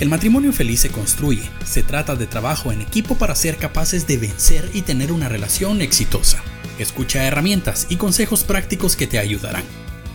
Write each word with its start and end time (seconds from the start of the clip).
El 0.00 0.08
matrimonio 0.08 0.54
feliz 0.54 0.80
se 0.80 0.88
construye. 0.88 1.42
Se 1.62 1.82
trata 1.82 2.16
de 2.16 2.26
trabajo 2.26 2.72
en 2.72 2.80
equipo 2.80 3.16
para 3.16 3.34
ser 3.34 3.58
capaces 3.58 4.06
de 4.06 4.16
vencer 4.16 4.70
y 4.72 4.80
tener 4.80 5.12
una 5.12 5.28
relación 5.28 5.82
exitosa. 5.82 6.42
Escucha 6.78 7.26
herramientas 7.26 7.86
y 7.90 7.96
consejos 7.96 8.42
prácticos 8.42 8.96
que 8.96 9.06
te 9.06 9.18
ayudarán. 9.18 9.62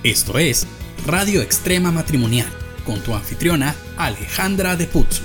Esto 0.01 0.39
es 0.39 0.65
Radio 1.05 1.43
Extrema 1.43 1.91
Matrimonial 1.91 2.47
con 2.83 2.99
tu 3.01 3.13
anfitriona 3.13 3.75
Alejandra 3.95 4.75
de 4.75 4.87
Putzu. 4.87 5.21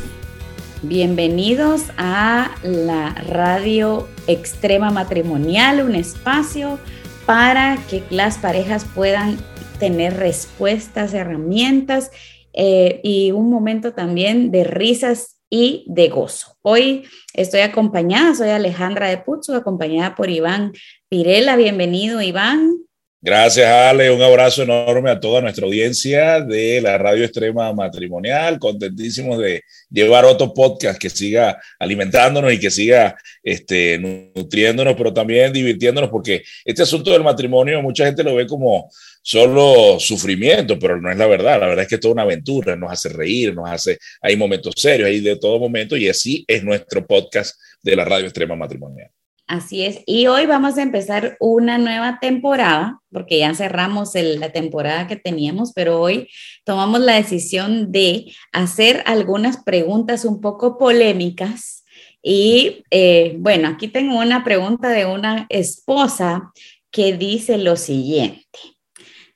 Bienvenidos 0.82 1.84
a 1.96 2.50
la 2.62 3.14
Radio 3.14 4.08
Extrema 4.27 4.90
Matrimonial, 4.90 5.80
un 5.80 5.95
espacio 5.95 6.79
para 7.24 7.79
que 7.88 8.04
las 8.11 8.36
parejas 8.36 8.84
puedan 8.84 9.38
tener 9.79 10.18
respuestas, 10.18 11.14
herramientas 11.14 12.11
eh, 12.53 13.01
y 13.03 13.32
un 13.32 13.51
momento 13.51 13.93
también 13.93 14.50
de 14.50 14.64
risas 14.64 15.41
y 15.50 15.85
de 15.89 16.08
gozo. 16.08 16.57
Hoy 16.63 17.04
estoy 17.35 17.61
acompañada, 17.61 18.35
soy 18.35 18.50
Alejandra 18.50 19.08
de 19.08 19.18
Putzu, 19.18 19.54
acompañada 19.54 20.14
por 20.14 20.31
Iván 20.31 20.72
Pirela. 21.08 21.57
Bienvenido, 21.57 22.22
Iván. 22.22 22.77
Gracias, 23.22 23.66
Ale. 23.66 24.10
Un 24.10 24.22
abrazo 24.22 24.62
enorme 24.62 25.10
a 25.10 25.20
toda 25.20 25.42
nuestra 25.42 25.66
audiencia 25.66 26.40
de 26.40 26.80
la 26.80 26.96
Radio 26.96 27.22
Extrema 27.22 27.70
Matrimonial. 27.74 28.58
Contentísimos 28.58 29.38
de 29.38 29.62
llevar 29.90 30.24
otro 30.24 30.54
podcast 30.54 30.98
que 30.98 31.10
siga 31.10 31.60
alimentándonos 31.79 32.50
y 32.50 32.58
que 32.58 32.70
siga 32.70 33.14
este, 33.42 33.98
nutriéndonos, 33.98 34.94
pero 34.96 35.12
también 35.12 35.52
divirtiéndonos, 35.52 36.08
porque 36.08 36.42
este 36.64 36.83
asunto 36.83 37.10
del 37.12 37.22
matrimonio 37.22 37.83
mucha 37.83 38.06
gente 38.06 38.24
lo 38.24 38.36
ve 38.36 38.46
como 38.46 38.91
solo 39.20 40.00
sufrimiento, 40.00 40.78
pero 40.78 40.98
no 40.98 41.10
es 41.10 41.18
la 41.18 41.27
verdad. 41.27 41.60
La 41.60 41.66
verdad 41.66 41.82
es 41.82 41.88
que 41.88 41.96
es 41.96 42.00
toda 42.00 42.14
una 42.14 42.22
aventura, 42.22 42.74
nos 42.74 42.91
hace 42.91 43.10
reír, 43.10 43.55
nos 43.55 43.68
hace, 43.68 43.98
hay 44.22 44.34
momentos 44.34 44.72
serios, 44.78 45.08
hay 45.08 45.20
de 45.20 45.36
todo 45.36 45.58
momento, 45.58 45.94
y 45.94 46.08
así 46.08 46.42
es 46.48 46.64
nuestro 46.64 47.06
podcast 47.06 47.60
de 47.82 47.96
la 47.96 48.06
Radio 48.06 48.24
Extrema 48.24 48.56
Matrimonial. 48.56 49.10
Así 49.50 49.84
es. 49.84 50.04
Y 50.06 50.28
hoy 50.28 50.46
vamos 50.46 50.78
a 50.78 50.82
empezar 50.82 51.36
una 51.40 51.76
nueva 51.76 52.20
temporada, 52.20 53.00
porque 53.10 53.40
ya 53.40 53.52
cerramos 53.52 54.12
la 54.14 54.52
temporada 54.52 55.08
que 55.08 55.16
teníamos, 55.16 55.72
pero 55.72 56.00
hoy 56.00 56.28
tomamos 56.62 57.00
la 57.00 57.14
decisión 57.14 57.90
de 57.90 58.32
hacer 58.52 59.02
algunas 59.06 59.56
preguntas 59.56 60.24
un 60.24 60.40
poco 60.40 60.78
polémicas. 60.78 61.84
Y 62.22 62.84
eh, 62.92 63.34
bueno, 63.40 63.66
aquí 63.66 63.88
tengo 63.88 64.20
una 64.20 64.44
pregunta 64.44 64.90
de 64.90 65.06
una 65.06 65.46
esposa 65.48 66.52
que 66.92 67.16
dice 67.16 67.58
lo 67.58 67.74
siguiente. 67.74 68.60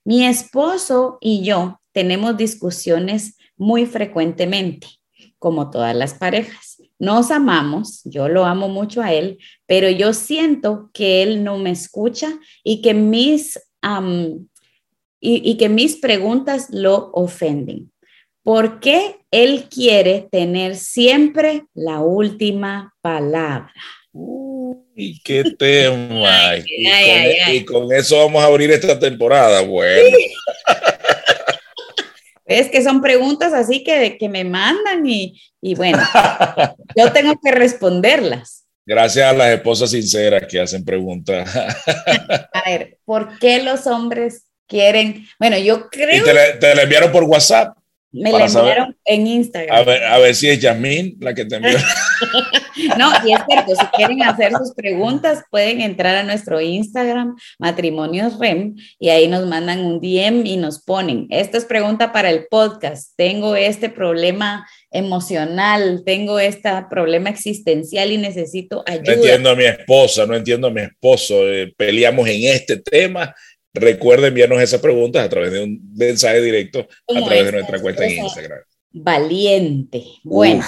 Mi 0.05 0.27
esposo 0.27 1.19
y 1.21 1.43
yo 1.43 1.81
tenemos 1.91 2.37
discusiones 2.37 3.37
muy 3.57 3.85
frecuentemente, 3.85 4.87
como 5.41 5.71
todas 5.71 5.97
las 5.97 6.15
parejas 6.15 6.74
nos 6.99 7.31
amamos, 7.31 8.03
yo 8.05 8.29
lo 8.29 8.45
amo 8.45 8.69
mucho 8.69 9.03
a 9.03 9.13
él, 9.13 9.39
pero 9.67 9.91
yo 9.91 10.13
siento 10.13 10.91
que 10.93 11.23
él 11.23 11.43
no 11.43 11.59
me 11.59 11.71
escucha 11.71 12.33
y 12.63 12.83
que 12.83 12.95
mis, 12.95 13.59
y, 15.21 15.57
que 15.57 15.69
mis 15.69 15.97
preguntas 15.97 16.69
lo 16.71 17.11
ofenden. 17.13 17.91
¿Por 18.43 18.79
qué 18.81 19.17
él 19.31 19.65
quiere 19.71 20.29
tener 20.31 20.77
siempre 20.77 21.65
la 21.75 22.01
última 22.01 22.95
palabra? 23.01 23.73
Uy, 24.13 25.21
qué 25.25 25.45
tema. 25.59 26.57
y, 26.67 26.87
e, 26.87 27.65
con, 27.65 27.93
eso 27.93 28.19
vamos 28.19 28.43
a 28.43 28.47
abrir 28.47 28.71
esta 28.71 28.99
temporada. 28.99 29.63
Bueno. 29.63 30.17
Es 32.45 32.69
que 32.69 32.83
son 32.83 33.01
preguntas 33.01 33.53
así 33.53 33.83
que, 33.83 34.19
que 34.19 34.29
me 34.29 34.45
mandan 34.45 35.07
y, 35.07 35.41
y 35.61 35.75
bueno, 35.75 36.03
yo 36.97 37.13
tengo 37.15 37.39
que 37.43 37.53
responderlas. 37.53 38.67
Gracias 38.87 39.27
a 39.27 39.33
las 39.33 39.49
esposas 39.49 39.91
sinceras 39.91 40.45
que 40.47 40.61
hacen 40.61 40.85
preguntas. 40.85 41.49
A 42.53 42.63
ver, 42.67 42.99
¿por 43.07 43.39
qué 43.39 43.63
los 43.63 43.87
hombres 43.87 44.45
quieren? 44.69 45.27
Bueno, 45.39 45.57
yo 45.57 45.89
creo. 45.89 46.21
¿Y 46.21 46.25
te, 46.25 46.35
le, 46.35 46.53
te 46.55 46.83
enviaron 46.83 47.11
por 47.11 47.25
WhatsApp? 47.25 47.79
Me 48.15 48.31
la 48.31 48.47
enviaron 48.47 48.97
en 49.05 49.27
Instagram. 49.27 49.77
A 49.77 49.83
ver, 49.83 50.05
a 50.05 50.19
ver 50.19 50.35
si 50.37 50.49
es 50.49 50.61
Yasmín 50.61 51.17
la 51.21 51.35
que 51.35 51.45
te 51.45 51.57
envió. 51.57 51.77
no, 52.99 53.11
y 53.27 53.33
es 53.33 53.41
cierto, 53.49 53.75
si 53.75 53.87
quieren 53.97 54.23
hacer 54.23 54.53
sus 54.53 54.73
preguntas, 54.75 55.43
pueden 55.51 55.81
entrar 55.81 56.15
a 56.15 56.23
nuestro 56.23 56.61
Instagram, 56.61 57.35
Matrimonios 57.59 58.39
REM, 58.39 58.77
y 59.01 59.09
ahí 59.09 59.27
nos 59.27 59.47
mandan 59.47 59.81
un 59.81 60.01
DM 60.01 60.47
y 60.47 60.57
nos 60.57 60.83
ponen, 60.83 61.27
esta 61.31 61.59
es 61.59 61.65
pregunta 61.65 62.13
para 62.13 62.31
el 62.31 62.47
podcast, 62.49 63.13
tengo 63.17 63.57
este 63.57 63.91
problema 63.91 64.65
emocional, 64.93 66.03
tengo 66.07 66.39
este 66.39 66.71
problema 66.89 67.31
existencial 67.31 68.13
y 68.13 68.19
necesito 68.19 68.85
ayuda. 68.87 69.03
No 69.07 69.13
entiendo 69.13 69.51
a 69.51 69.57
mi 69.57 69.65
esposa, 69.65 70.25
no 70.25 70.37
entiendo 70.37 70.69
a 70.69 70.71
mi 70.71 70.83
esposo, 70.83 71.49
eh, 71.49 71.75
peleamos 71.77 72.29
en 72.29 72.45
este 72.45 72.77
tema 72.77 73.35
Recuerden 73.75 74.27
enviarnos 74.27 74.63
esas 74.63 74.81
preguntas 74.81 75.25
a 75.25 75.29
través 75.29 75.51
de 75.51 75.65
un 75.65 75.93
mensaje 75.95 76.41
directo 76.41 76.87
a 77.09 77.25
través 77.25 77.47
de 77.47 77.53
nuestra 77.53 77.81
cuenta 77.81 78.05
en 78.05 78.25
Instagram. 78.25 78.61
Valiente. 78.93 80.05
Bueno, 80.23 80.65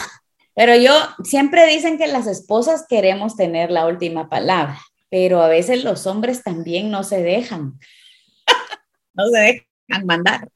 pero 0.55 0.75
yo 0.75 0.93
siempre 1.23 1.67
dicen 1.69 1.99
que 1.99 2.09
las 2.09 2.27
esposas 2.27 2.85
queremos 2.89 3.37
tener 3.37 3.71
la 3.71 3.87
última 3.87 4.29
palabra, 4.29 4.81
pero 5.09 5.41
a 5.41 5.49
veces 5.49 5.85
los 5.85 6.09
hombres 6.09 6.43
también 6.43 6.91
no 6.91 7.05
se 7.05 7.23
dejan. 7.23 7.79
no 9.15 9.29
se 9.29 9.39
dejan 9.89 10.07
mandar. 10.07 10.49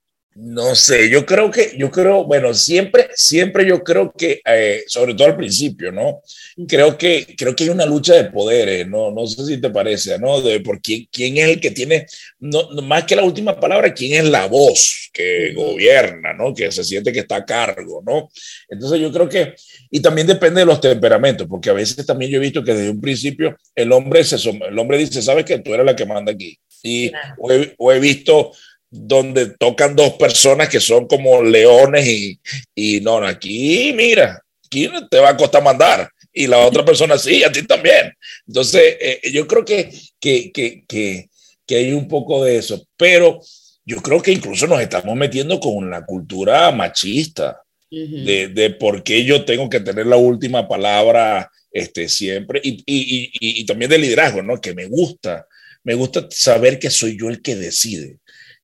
No 0.42 0.74
sé, 0.74 1.10
yo 1.10 1.26
creo 1.26 1.50
que, 1.50 1.74
yo 1.76 1.90
creo, 1.90 2.24
bueno, 2.24 2.54
siempre, 2.54 3.10
siempre 3.14 3.66
yo 3.66 3.84
creo 3.84 4.10
que, 4.10 4.40
eh, 4.46 4.84
sobre 4.86 5.12
todo 5.12 5.28
al 5.28 5.36
principio, 5.36 5.92
¿no? 5.92 6.22
Creo 6.66 6.96
que, 6.96 7.34
creo 7.36 7.54
que 7.54 7.64
hay 7.64 7.68
una 7.68 7.84
lucha 7.84 8.14
de 8.14 8.30
poderes, 8.30 8.88
¿no? 8.88 9.10
No 9.10 9.26
sé 9.26 9.44
si 9.44 9.60
te 9.60 9.68
parece, 9.68 10.18
¿no? 10.18 10.40
De 10.40 10.60
por 10.60 10.80
quién, 10.80 11.06
quién 11.12 11.36
es 11.36 11.44
el 11.50 11.60
que 11.60 11.72
tiene, 11.72 12.06
no, 12.38 12.70
más 12.82 13.04
que 13.04 13.16
la 13.16 13.22
última 13.22 13.60
palabra, 13.60 13.92
quién 13.92 14.14
es 14.14 14.30
la 14.30 14.46
voz 14.46 15.10
que 15.12 15.52
gobierna, 15.52 16.32
¿no? 16.32 16.54
Que 16.54 16.72
se 16.72 16.84
siente 16.84 17.12
que 17.12 17.20
está 17.20 17.36
a 17.36 17.44
cargo, 17.44 18.02
¿no? 18.06 18.30
Entonces 18.70 18.98
yo 18.98 19.12
creo 19.12 19.28
que, 19.28 19.54
y 19.90 20.00
también 20.00 20.26
depende 20.26 20.60
de 20.60 20.66
los 20.66 20.80
temperamentos, 20.80 21.46
porque 21.50 21.68
a 21.68 21.74
veces 21.74 22.06
también 22.06 22.30
yo 22.30 22.38
he 22.38 22.40
visto 22.40 22.64
que 22.64 22.72
desde 22.72 22.90
un 22.90 23.00
principio 23.00 23.58
el 23.74 23.92
hombre, 23.92 24.24
se, 24.24 24.36
el 24.48 24.78
hombre 24.78 24.96
dice, 24.96 25.20
sabes 25.20 25.44
que 25.44 25.58
tú 25.58 25.74
eres 25.74 25.84
la 25.84 25.94
que 25.94 26.06
manda 26.06 26.32
aquí. 26.32 26.58
Y 26.82 27.12
o 27.76 27.92
he 27.92 28.00
visto 28.00 28.52
donde 28.90 29.54
tocan 29.56 29.94
dos 29.94 30.14
personas 30.14 30.68
que 30.68 30.80
son 30.80 31.06
como 31.06 31.42
leones 31.42 32.06
y, 32.06 32.40
y 32.74 33.00
no, 33.00 33.24
aquí, 33.24 33.92
mira, 33.94 34.42
aquí 34.66 34.90
te 35.10 35.18
va 35.18 35.30
a 35.30 35.36
costar 35.36 35.62
mandar. 35.62 36.10
Y 36.32 36.46
la 36.46 36.58
otra 36.58 36.84
persona 36.84 37.18
sí, 37.18 37.42
a 37.42 37.50
ti 37.50 37.66
también. 37.66 38.12
Entonces, 38.46 38.96
eh, 39.00 39.20
yo 39.32 39.46
creo 39.46 39.64
que, 39.64 39.92
que, 40.18 40.52
que, 40.52 40.84
que, 40.86 41.28
que 41.66 41.76
hay 41.76 41.92
un 41.92 42.08
poco 42.08 42.44
de 42.44 42.56
eso, 42.56 42.84
pero 42.96 43.40
yo 43.84 44.00
creo 44.00 44.22
que 44.22 44.32
incluso 44.32 44.66
nos 44.66 44.80
estamos 44.80 45.16
metiendo 45.16 45.58
con 45.58 45.90
la 45.90 46.04
cultura 46.04 46.70
machista. 46.72 47.62
de, 47.90 48.48
de, 48.48 48.70
por 48.70 49.02
qué 49.02 49.24
yo 49.24 49.44
tengo 49.44 49.68
que 49.68 49.80
tener 49.80 50.06
la 50.06 50.16
última 50.16 50.68
palabra 50.68 51.50
este, 51.72 52.08
siempre 52.08 52.60
y, 52.62 52.84
y, 52.86 53.30
y, 53.32 53.60
y, 53.60 53.66
también 53.66 53.90
de 53.90 53.98
liderazgo, 53.98 54.42
¿no? 54.42 54.60
Que 54.60 54.74
me 54.74 54.86
gusta, 54.86 55.44
me 55.82 55.94
gusta 55.94 56.28
saber 56.30 56.78
que 56.78 56.88
soy 56.88 57.18
yo 57.18 57.28
el 57.28 57.42
que 57.42 57.56
decide. 57.56 58.18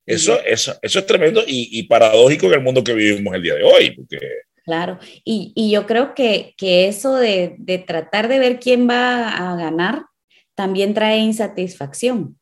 Eso, 0.06 0.38
eso, 0.44 0.74
eso 0.80 0.98
es 1.00 1.06
tremendo 1.06 1.42
y, 1.46 1.82
paradójico 1.84 2.46
en 2.46 2.54
el 2.54 2.60
mundo 2.60 2.84
que 2.84 2.94
vivimos 2.94 3.34
el 3.34 3.42
día 3.42 3.54
de 3.54 3.64
hoy. 3.64 3.90
Porque... 3.90 4.18
Claro, 4.64 4.98
y, 5.24 5.52
y 5.56 5.70
yo 5.70 5.86
creo 5.86 6.14
que, 6.14 6.54
que 6.56 6.86
eso 6.86 7.16
de, 7.16 7.56
de, 7.58 7.78
tratar 7.78 8.28
de 8.28 8.38
ver 8.38 8.60
quién 8.60 8.88
va 8.88 9.28
a 9.28 9.56
ganar 9.56 10.04
también 10.54 10.94
trae 10.94 11.18
insatisfacción, 11.18 12.38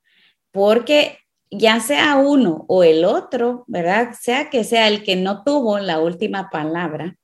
porque 0.53 1.19
ya 1.51 1.81
sea 1.81 2.17
uno 2.17 2.65
o 2.69 2.85
el 2.85 3.05
otro, 3.05 3.65
¿verdad? 3.67 4.15
Sea 4.21 4.51
que 4.51 4.65
sea 4.65 4.89
el 4.89 5.03
que 5.03 5.17
no 5.17 5.43
tuvo 5.43 5.79
la 5.79 6.01
última 6.01 6.51
palabra, 6.51 7.17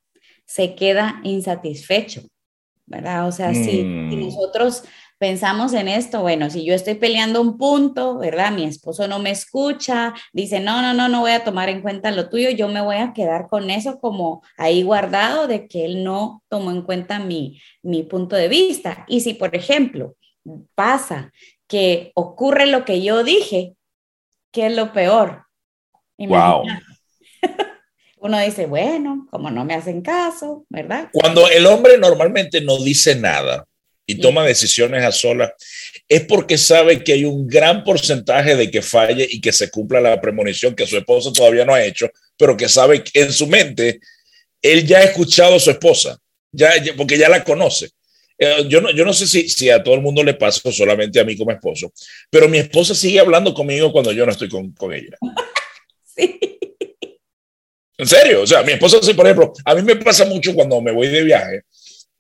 se 0.47 0.75
queda 0.75 1.21
insatisfecho, 1.23 2.23
¿verdad? 2.87 3.29
O 3.29 3.33
sea, 3.33 3.55
si, 3.55 3.65
si 3.65 3.85
mm. 3.85 4.21
nosotros 4.21 4.85
pensamos 5.21 5.75
en 5.75 5.87
esto, 5.87 6.23
bueno, 6.23 6.49
si 6.49 6.65
yo 6.65 6.73
estoy 6.73 6.95
peleando 6.95 7.43
un 7.43 7.59
punto, 7.59 8.17
¿verdad? 8.17 8.53
Mi 8.53 8.65
esposo 8.65 9.07
no 9.07 9.19
me 9.19 9.31
escucha, 9.31 10.15
dice, 10.33 10.61
no, 10.61 10.81
no, 10.81 10.95
no, 10.95 11.11
no 11.11 11.21
voy 11.21 11.33
a 11.33 11.45
tomar 11.45 11.69
en 11.69 11.83
cuenta 11.83 12.11
lo 12.11 12.31
tuyo, 12.31 12.49
yo 12.49 12.69
me 12.69 12.81
voy 12.81 12.97
a 12.97 13.13
quedar 13.13 13.47
con 13.47 13.69
eso 13.69 14.01
como 14.01 14.43
ahí 14.57 14.83
guardado 14.83 15.47
de 15.47 15.69
que 15.69 15.85
él 15.85 16.05
no 16.05 16.43
tomó 16.49 16.71
en 16.71 16.81
cuenta 16.81 17.19
mi, 17.19 17.61
mi 17.83 18.03
punto 18.03 18.35
de 18.35 18.49
vista. 18.49 19.05
Y 19.09 19.21
si, 19.21 19.35
por 19.35 19.55
ejemplo, 19.55 20.17
pasa 20.75 21.31
que 21.69 22.13
ocurre 22.15 22.65
lo 22.65 22.87
que 22.87 23.03
yo 23.03 23.23
dije, 23.23 23.75
¿qué 24.53 24.69
es 24.69 24.75
lo 24.75 24.95
peor? 24.95 25.45
Wow. 26.17 26.63
Uno 28.17 28.39
dice, 28.41 28.65
bueno, 28.65 29.29
como 29.31 29.51
no 29.51 29.67
me 29.67 29.75
hacen 29.75 30.01
caso, 30.01 30.65
¿verdad? 30.71 31.11
Cuando 31.13 31.47
el 31.47 31.67
hombre 31.67 31.99
normalmente 31.99 32.63
no 32.63 32.79
dice 32.79 33.17
nada, 33.17 33.67
y 34.11 34.17
toma 34.17 34.45
decisiones 34.45 35.05
a 35.05 35.13
solas, 35.13 35.53
es 36.09 36.23
porque 36.23 36.59
sabe 36.59 37.05
que 37.05 37.13
hay 37.13 37.25
un 37.25 37.47
gran 37.47 37.85
porcentaje 37.85 38.57
de 38.57 38.69
que 38.69 38.83
falle 38.83 39.27
y 39.31 39.41
que 39.41 39.53
se 39.53 39.71
cumpla 39.71 40.01
la 40.01 40.21
premonición 40.21 40.75
que 40.75 40.87
su 40.87 40.97
esposo 40.97 41.33
todavía 41.33 41.65
no 41.65 41.75
ha 41.75 41.85
hecho, 41.85 42.11
pero 42.37 42.57
que 42.57 42.69
sabe 42.69 43.05
que 43.05 43.21
en 43.21 43.33
su 43.33 43.47
mente 43.47 44.01
él 44.61 44.85
ya 44.85 44.99
ha 44.99 45.05
escuchado 45.05 45.55
a 45.55 45.61
su 45.61 45.71
esposa, 45.71 46.19
ya, 46.51 46.73
porque 46.97 47.17
ya 47.17 47.29
la 47.29 47.45
conoce. 47.45 47.91
Eh, 48.37 48.67
yo, 48.69 48.81
no, 48.81 48.91
yo 48.91 49.05
no 49.05 49.13
sé 49.13 49.29
si, 49.29 49.49
si 49.49 49.71
a 49.71 49.81
todo 49.81 49.95
el 49.95 50.01
mundo 50.01 50.25
le 50.25 50.35
pasa 50.35 50.61
o 50.65 50.73
solamente 50.73 51.21
a 51.21 51.25
mí 51.25 51.37
como 51.37 51.53
esposo, 51.53 51.93
pero 52.31 52.49
mi 52.49 52.59
esposa 52.59 52.97
sigue 52.97 53.21
hablando 53.21 53.55
conmigo 53.55 53.93
cuando 53.93 54.11
yo 54.11 54.27
no 54.27 54.33
estoy 54.33 54.49
con, 54.49 54.73
con 54.73 54.93
ella. 54.93 55.17
Sí. 56.13 56.41
En 57.97 58.07
serio, 58.07 58.43
o 58.43 58.47
sea, 58.47 58.63
mi 58.63 58.73
esposa, 58.73 58.99
por 59.15 59.27
ejemplo, 59.27 59.53
a 59.65 59.75
mí 59.75 59.83
me 59.83 59.95
pasa 59.95 60.25
mucho 60.25 60.55
cuando 60.55 60.81
me 60.81 60.91
voy 60.91 61.07
de 61.07 61.23
viaje 61.23 61.63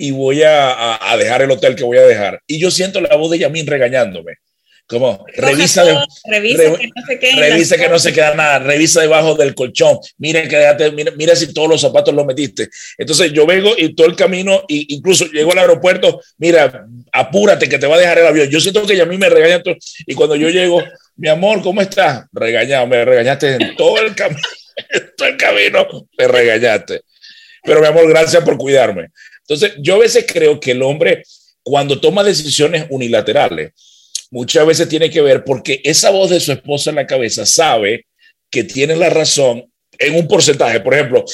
y 0.01 0.13
voy 0.13 0.43
a, 0.43 1.13
a, 1.13 1.17
dejar 1.19 1.43
el 1.43 1.51
hotel 1.51 1.77
que 1.77 1.85
voy 1.85 1.99
a 1.99 2.07
dejar 2.07 2.41
y 2.47 2.59
yo 2.59 2.71
siento 2.71 3.03
la 3.03 3.17
voz 3.17 3.31
de 3.31 3.39
Yamin 3.39 3.67
regañándome. 3.67 4.39
Como, 4.87 5.25
revisa, 5.37 5.85
revisa, 6.25 6.65
que, 6.77 6.89
no 6.89 7.07
se 7.07 7.19
quede 7.21 7.37
revisa 7.37 7.77
que 7.77 7.89
no 7.89 7.99
se 8.01 8.13
queda 8.13 8.35
nada, 8.35 8.59
revisa 8.59 9.01
debajo 9.01 9.37
del 9.37 9.55
colchón, 9.55 9.99
mira, 10.19 10.43
que 10.49 10.91
mira, 10.91 11.13
mira, 11.17 11.37
si 11.37 11.55
todos 11.55 11.69
los 11.69 11.81
zapatos 11.81 12.13
los 12.13 12.27
metiste. 12.27 12.69
Entonces 12.99 13.33
yo 13.33 13.47
vengo 13.47 13.73
y 13.79 13.95
todo 13.95 14.09
el 14.09 14.17
camino, 14.17 14.65
y 14.67 14.93
incluso 14.93 15.27
llego 15.27 15.53
al 15.53 15.59
aeropuerto, 15.59 16.21
mira, 16.39 16.89
apúrate 17.13 17.69
que 17.69 17.79
te 17.79 17.87
va 17.87 17.95
a 17.95 18.01
dejar 18.01 18.19
el 18.19 18.27
avión. 18.27 18.49
Yo 18.49 18.59
siento 18.59 18.85
que 18.85 18.97
Yamin 18.97 19.21
me 19.21 19.29
regaña 19.29 19.63
todo, 19.63 19.77
y 20.07 20.15
cuando 20.17 20.35
yo 20.35 20.49
llego, 20.49 20.83
mi 21.15 21.29
amor, 21.29 21.63
¿cómo 21.63 21.83
estás? 21.83 22.25
Regañado, 22.33 22.89
me 22.89 23.05
regañaste 23.05 23.55
en 23.61 23.77
todo 23.77 24.01
el 24.01 24.17
camino, 24.17 24.41
todo 25.17 25.29
el 25.29 25.37
camino, 25.37 25.87
me 26.19 26.27
regañaste. 26.27 27.03
Pero 27.63 27.81
mi 27.81 27.87
amor, 27.87 28.09
gracias 28.09 28.43
por 28.43 28.57
cuidarme. 28.57 29.11
Entonces, 29.47 29.79
yo 29.81 29.97
a 29.97 29.99
veces 29.99 30.27
creo 30.27 30.61
que 30.61 30.73
el 30.73 30.83
hombre, 30.83 31.23
cuando 31.63 32.01
toma 32.01 32.23
decisiones 32.23 32.87
unilaterales, 32.91 33.73
muchas 34.31 34.67
veces 34.67 34.89
tiene 34.89 35.11
que 35.11 35.21
ver 35.21 35.45
porque 35.45 35.81
esa 35.85 36.11
voz 36.11 36.31
de 36.31 36.41
su 36.41 36.53
esposa 36.53 36.91
en 36.91 36.97
la 36.97 37.07
cabeza 37.07 37.45
sabe 37.45 38.07
que 38.51 38.65
tiene 38.65 38.97
la 38.97 39.11
razón 39.11 39.65
en 39.99 40.15
un 40.17 40.27
porcentaje. 40.27 40.81
Por 40.81 40.95
ejemplo, 40.95 41.25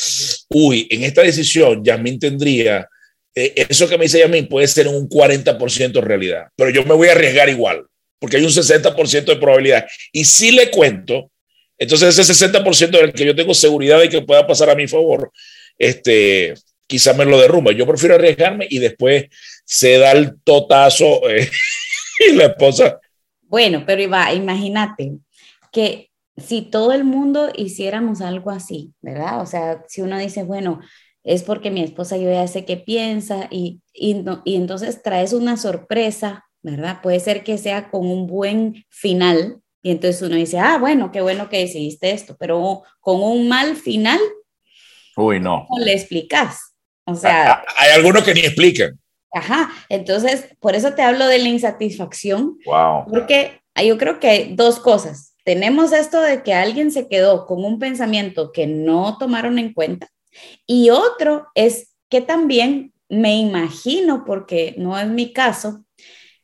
uy, 0.51 0.87
en 0.91 1.05
esta 1.05 1.23
decisión 1.23 1.85
Yasmín 1.85 2.19
tendría, 2.19 2.89
eh, 3.35 3.67
eso 3.69 3.89
que 3.89 3.97
me 3.97 4.05
dice 4.05 4.19
Yasmín 4.19 4.49
puede 4.49 4.67
ser 4.67 4.89
un 4.89 5.09
40% 5.09 6.01
realidad, 6.03 6.47
pero 6.57 6.71
yo 6.71 6.85
me 6.85 6.95
voy 6.95 7.09
a 7.09 7.13
arriesgar 7.13 7.49
igual, 7.49 7.85
porque 8.19 8.39
hay 8.39 8.45
un 8.45 8.51
60% 8.51 9.25
de 9.25 9.37
probabilidad. 9.37 9.87
Y 10.13 10.25
si 10.25 10.51
le 10.51 10.71
cuento, 10.71 11.31
entonces 11.79 12.19
ese 12.19 12.47
60% 12.47 12.91
del 12.91 13.13
que 13.13 13.27
yo 13.27 13.35
tengo 13.35 13.55
seguridad 13.55 14.01
de 14.01 14.09
que 14.09 14.23
pueda 14.23 14.47
pasar 14.47 14.71
a 14.71 14.75
mi 14.75 14.89
favor, 14.89 15.31
este, 15.79 16.55
quizá 16.87 17.13
me 17.15 17.25
lo 17.25 17.39
derrumba. 17.41 17.73
Yo 17.73 17.87
prefiero 17.87 18.15
arriesgarme 18.15 18.67
y 18.69 18.79
después 18.79 19.27
se 19.65 19.99
da 19.99 20.13
el 20.13 20.41
totazo. 20.43 21.29
Eh, 21.29 21.49
y 22.29 22.35
la 22.35 22.47
esposa. 22.47 23.01
Bueno, 23.43 23.85
pero 23.87 24.03
Iba, 24.03 24.33
imagínate 24.33 25.13
que 25.73 26.11
si 26.37 26.63
todo 26.63 26.93
el 26.93 27.05
mundo 27.05 27.51
hiciéramos 27.55 28.21
algo 28.21 28.51
así, 28.51 28.93
¿verdad? 29.01 29.41
O 29.41 29.47
sea, 29.47 29.85
si 29.89 30.03
uno 30.03 30.19
dice, 30.19 30.43
bueno, 30.43 30.81
es 31.25 31.43
porque 31.43 31.71
mi 31.71 31.83
esposa 31.83 32.17
yo 32.17 32.31
ya 32.31 32.47
sé 32.47 32.65
qué 32.65 32.77
piensa 32.77 33.49
y, 33.51 33.81
y, 33.93 34.25
y 34.45 34.57
entonces 34.57 35.03
traes 35.03 35.33
una 35.33 35.57
sorpresa, 35.57 36.45
¿verdad? 36.63 37.01
Puede 37.03 37.21
ser 37.21 37.43
que 37.43 37.59
sea 37.59 37.91
con 37.91 38.07
un 38.07 38.27
buen 38.27 38.85
final 38.89 39.61
y 39.83 39.93
entonces 39.93 40.21
uno 40.23 40.35
dice, 40.37 40.59
ah, 40.59 40.79
bueno, 40.79 41.13
qué 41.13 41.21
bueno 41.21 41.49
que 41.49 41.59
decidiste 41.59 42.11
esto, 42.11 42.37
pero 42.39 42.83
con 43.01 43.23
un 43.23 43.49
mal 43.49 43.77
final, 43.77 44.19
Uy, 45.17 45.41
no. 45.41 45.65
¿cómo 45.69 45.85
le 45.85 45.93
explicas? 45.93 46.76
O 47.07 47.15
sea, 47.15 47.65
hay 47.77 47.93
algunos 47.93 48.23
que 48.23 48.35
ni 48.35 48.41
explican. 48.41 48.99
Ajá, 49.33 49.71
entonces 49.89 50.49
por 50.61 50.75
eso 50.75 50.95
te 50.95 51.03
hablo 51.03 51.27
de 51.27 51.39
la 51.39 51.49
insatisfacción. 51.49 52.59
Wow. 52.67 53.07
Porque 53.09 53.61
yo 53.83 53.97
creo 53.99 54.19
que 54.19 54.29
hay 54.29 54.55
dos 54.55 54.79
cosas. 54.79 55.35
Tenemos 55.45 55.93
esto 55.93 56.21
de 56.21 56.43
que 56.43 56.55
alguien 56.55 56.91
se 56.91 57.09
quedó 57.09 57.47
con 57.47 57.65
un 57.65 57.79
pensamiento 57.79 58.51
que 58.53 58.67
no 58.67 59.17
tomaron 59.19 59.59
en 59.59 59.73
cuenta 59.73 60.09
y 60.67 60.91
otro 60.91 61.47
es 61.55 61.95
que 62.09 62.21
también 62.21 62.93
me 63.09 63.37
imagino, 63.37 64.25
porque 64.25 64.75
no 64.79 64.99
es 64.99 65.09
mi 65.09 65.33
caso, 65.33 65.85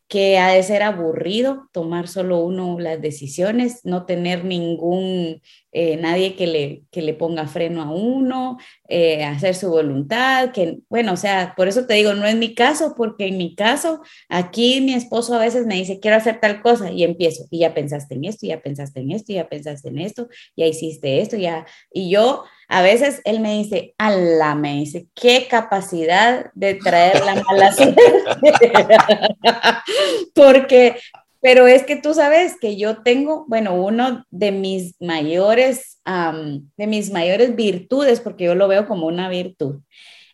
que 0.09 0.39
ha 0.39 0.49
de 0.49 0.63
ser 0.63 0.83
aburrido 0.83 1.69
tomar 1.73 2.07
solo 2.07 2.41
uno 2.41 2.79
las 2.79 3.01
decisiones, 3.01 3.81
no 3.85 4.05
tener 4.05 4.45
ningún, 4.45 5.41
eh, 5.73 5.97
nadie 5.97 6.37
que 6.37 6.47
le, 6.47 6.83
que 6.91 7.03
le 7.03 7.15
ponga 7.15 7.47
freno 7.47 7.83
a 7.83 7.91
uno, 7.91 8.59
eh, 8.89 9.25
hacer 9.25 9.55
su 9.55 9.71
voluntad, 9.71 10.53
que 10.53 10.79
bueno, 10.89 11.15
o 11.15 11.17
sea, 11.17 11.55
por 11.57 11.67
eso 11.67 11.87
te 11.87 11.95
digo, 11.95 12.15
no 12.15 12.27
es 12.27 12.37
mi 12.37 12.55
caso, 12.55 12.95
porque 12.97 13.27
en 13.27 13.39
mi 13.39 13.55
caso, 13.55 14.03
aquí 14.29 14.81
mi 14.83 14.95
esposo 14.95 15.35
a 15.35 15.39
veces 15.39 15.67
me 15.67 15.77
dice, 15.77 15.99
quiero 15.99 16.19
hacer 16.19 16.41
tal 16.41 16.61
cosa 16.61 16.93
y 16.93 17.05
empiezo, 17.05 17.45
y 17.51 17.61
ya 17.61 17.75
pensaste 17.75 18.15
en 18.15 18.27
esto, 18.27 18.47
ya 18.47 18.61
pensaste 18.61 19.01
en 19.01 19.13
esto, 19.13 19.33
ya 19.33 19.49
pensaste 19.49 19.89
en 19.89 19.99
esto, 19.99 20.29
ya 20.57 20.67
hiciste 20.67 21.21
esto, 21.21 21.37
ya, 21.37 21.67
y 21.93 22.11
yo 22.11 22.45
a 22.69 22.81
veces 22.81 23.21
él 23.25 23.41
me 23.41 23.59
dice, 23.59 23.95
ala, 23.99 24.55
me 24.55 24.77
dice, 24.77 25.07
qué 25.15 25.47
capacidad 25.49 26.51
de 26.55 26.75
traer 26.75 27.23
la 27.23 27.35
mala 27.35 27.73
suerte. 27.73 28.03
Porque, 30.35 30.97
pero 31.43 31.67
es 31.67 31.83
que 31.83 31.97
tú 31.97 32.15
sabes 32.15 32.57
que 32.59 32.77
yo 32.77 33.03
tengo, 33.03 33.45
bueno, 33.49 33.75
uno 33.75 34.25
de 34.31 34.53
mis 34.53 34.95
mayores, 35.01 36.01
de 36.05 36.87
mis 36.87 37.11
mayores 37.11 37.57
virtudes, 37.57 38.21
porque 38.21 38.45
yo 38.45 38.55
lo 38.55 38.69
veo 38.69 38.87
como 38.87 39.07
una 39.07 39.29
virtud, 39.29 39.81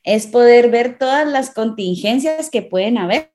es 0.05 0.27
poder 0.27 0.71
ver 0.71 0.99
todas 0.99 1.27
las 1.27 1.51
contingencias 1.51 2.51
que 2.51 2.63
pueden 2.63 2.99
haber. 2.99 3.33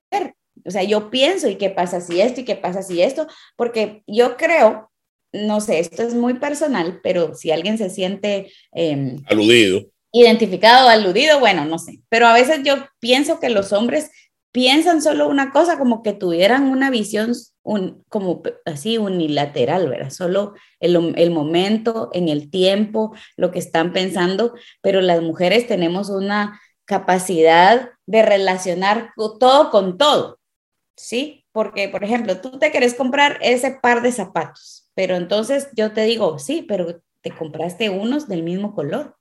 O 0.65 0.71
sea, 0.71 0.83
yo 0.83 1.09
pienso, 1.09 1.49
¿y 1.49 1.55
qué 1.55 1.69
pasa 1.69 1.99
si 1.99 2.21
esto? 2.21 2.41
¿Y 2.41 2.45
qué 2.45 2.55
pasa 2.55 2.83
si 2.83 3.01
esto? 3.01 3.27
Porque 3.57 4.03
yo 4.07 4.37
creo 4.37 4.89
no 5.33 5.61
sé, 5.61 5.79
esto 5.79 6.03
es 6.03 6.13
muy 6.13 6.35
personal, 6.35 6.99
pero 7.03 7.33
si 7.33 7.51
alguien 7.51 7.77
se 7.77 7.89
siente... 7.89 8.51
Em, 8.71 9.17
aludido. 9.27 9.87
Identificado, 10.11 10.87
aludido, 10.87 11.39
bueno, 11.39 11.65
no 11.65 11.79
sé. 11.79 12.01
Pero 12.07 12.27
a 12.27 12.33
veces 12.33 12.59
yo 12.63 12.75
pienso 12.99 13.39
que 13.39 13.49
los 13.49 13.73
hombres 13.73 14.11
piensan 14.53 15.01
solo 15.01 15.27
una 15.27 15.51
cosa, 15.51 15.77
como 15.77 16.01
que 16.01 16.13
tuvieran 16.13 16.67
una 16.67 16.89
visión 16.89 17.33
un, 17.63 18.05
como 18.07 18.41
así 18.63 18.97
unilateral, 18.97 19.89
¿verdad? 19.89 20.11
Solo 20.11 20.53
el, 20.79 21.13
el, 21.17 21.31
momento, 21.31 22.09
en 22.13 22.29
el 22.29 22.49
tiempo, 22.49 23.13
lo 23.35 23.51
que 23.51 23.59
están 23.59 23.91
pensando, 23.91 24.53
pero 24.81 25.01
las 25.01 25.21
mujeres 25.21 25.67
tenemos 25.67 26.09
una 26.09 26.61
capacidad 26.85 27.89
de 28.05 28.21
relacionar 28.21 29.11
todo 29.17 29.71
con 29.71 29.97
todo, 29.97 30.39
¿sí? 30.95 31.45
Porque, 31.51 31.89
por 31.89 32.05
ejemplo, 32.05 32.39
tú 32.39 32.57
te 32.59 32.71
quieres 32.71 32.93
comprar 32.93 33.39
ese 33.41 33.79
par 33.81 34.01
de 34.01 34.13
zapatos 34.13 34.83
pero 34.95 35.15
entonces 35.15 35.69
yo 35.75 35.93
te 35.93 36.01
digo, 36.03 36.39
sí, 36.39 36.65
pero 36.67 37.01
te 37.21 37.31
compraste 37.31 37.89
unos 37.89 38.27
del 38.27 38.43
mismo 38.43 38.73
color. 38.75 39.17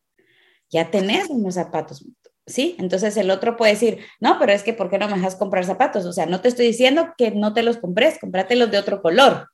Ya 0.71 0.91
tenés 0.91 1.29
unos 1.29 1.55
zapatos, 1.55 2.05
¿sí? 2.47 2.77
Entonces 2.79 3.17
el 3.17 3.31
otro 3.31 3.57
puede 3.57 3.73
decir, 3.73 3.99
no, 4.21 4.39
pero 4.39 4.53
es 4.53 4.63
que 4.63 4.73
¿por 4.73 4.91
qué 4.91 4.99
no 4.99 5.09
me 5.09 5.17
dejas 5.17 5.37
comprar 5.37 5.65
zapatos? 5.65 6.05
O 6.05 6.13
sea, 6.13 6.27
no 6.27 6.41
te 6.41 6.49
estoy 6.49 6.67
diciendo 6.67 7.15
que 7.17 7.31
no 7.31 7.55
te 7.55 7.63
los 7.63 7.79
compres, 7.79 8.19
cómpratelos 8.21 8.71
de 8.71 8.79
otro 8.79 9.03
color. 9.03 9.49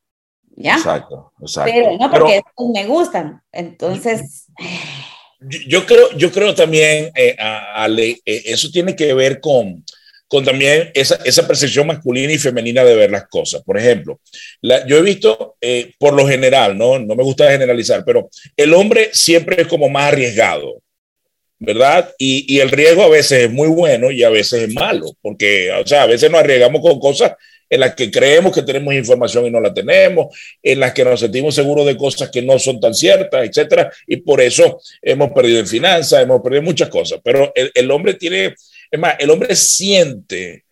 ¿Ya? 0.57 0.77
Exacto, 0.77 1.33
exacto. 1.41 1.71
Pero 1.73 1.97
no 1.99 2.11
porque 2.11 2.43
me 2.75 2.87
gustan. 2.87 3.43
Entonces... 3.53 4.47
Yo, 5.69 5.87
creo, 5.87 6.11
yo 6.17 6.33
creo 6.33 6.53
también, 6.53 7.13
eh, 7.15 7.37
Ale, 7.39 8.21
eh, 8.25 8.43
eso 8.47 8.71
tiene 8.73 8.97
que 8.97 9.15
ver 9.15 9.39
con, 9.41 9.85
con 10.27 10.45
también 10.45 10.91
esa, 10.95 11.15
esa, 11.25 11.47
percepción 11.47 11.87
masculina 11.87 12.33
y 12.33 12.39
femenina 12.39 12.83
de 12.83 12.97
ver 12.97 13.13
las 13.13 13.29
cosas. 13.29 13.63
Por 13.63 13.79
ejemplo, 13.79 14.21
yo 14.63 14.97
he 14.97 15.03
visto, 15.03 15.57
eh, 15.61 15.95
por 15.99 16.13
lo 16.15 16.27
general, 16.27 16.77
¿no? 16.77 16.99
no 16.99 17.15
me 17.15 17.23
gusta 17.23 17.51
generalizar, 17.51 18.05
pero 18.05 18.29
el 18.57 18.75
hombre 18.75 19.11
siempre 19.13 19.63
es 19.63 19.69
como 19.69 19.89
más 19.89 20.13
arriesgado, 20.13 20.83
¿verdad? 21.59 22.13
Y, 22.19 22.45
y, 22.53 22.61
el 22.61 22.71
riesgo 22.71 23.03
a 23.03 23.09
veces 23.09 23.45
es 23.45 23.51
muy 23.51 23.69
bueno 23.69 24.11
y 24.11 24.23
a 24.23 24.31
veces 24.31 24.63
es 24.69 24.75
malo, 24.75 25.07
porque, 25.21 25.73
o 25.73 25.87
sea, 25.87 26.03
a 26.03 26.07
veces 26.07 26.31
nos 26.31 26.41
arriesgamos 26.41 26.81
con 26.81 27.01
cosas 27.01 27.33
en 27.71 27.81
las 27.81 27.95
que 27.95 28.11
creemos 28.11 28.53
que 28.53 28.63
tenemos 28.63 28.95
información 28.95 29.47
y 29.47 29.51
no 29.51 29.61
la 29.61 29.75
tenemos, 29.75 30.35
en 30.63 30.81
las 30.81 30.93
que 30.95 31.05
nos 31.05 31.21
sentimos 31.21 31.55
seguros 31.55 31.85
de 31.85 31.97
cosas 31.97 32.31
que 32.31 32.43
no 32.43 32.59
son 32.59 32.81
tan 32.81 32.95
ciertas, 32.95 33.47
etcétera, 33.47 33.93
y 34.07 34.19
por 34.19 34.41
eso 34.41 34.81
hemos 35.03 35.33
perdido 35.33 35.61
en 35.61 35.67
finanzas, 35.67 36.23
hemos 36.23 36.41
perdido 36.41 36.63
muchas 36.63 36.89
cosas, 36.89 37.21
pero 37.23 37.53
el, 37.55 37.91
hombre 37.91 38.15
tiene 38.15 38.55
es 38.91 38.99
más, 38.99 39.17
el 39.19 39.31
hombre 39.31 39.55
siente 39.55 40.65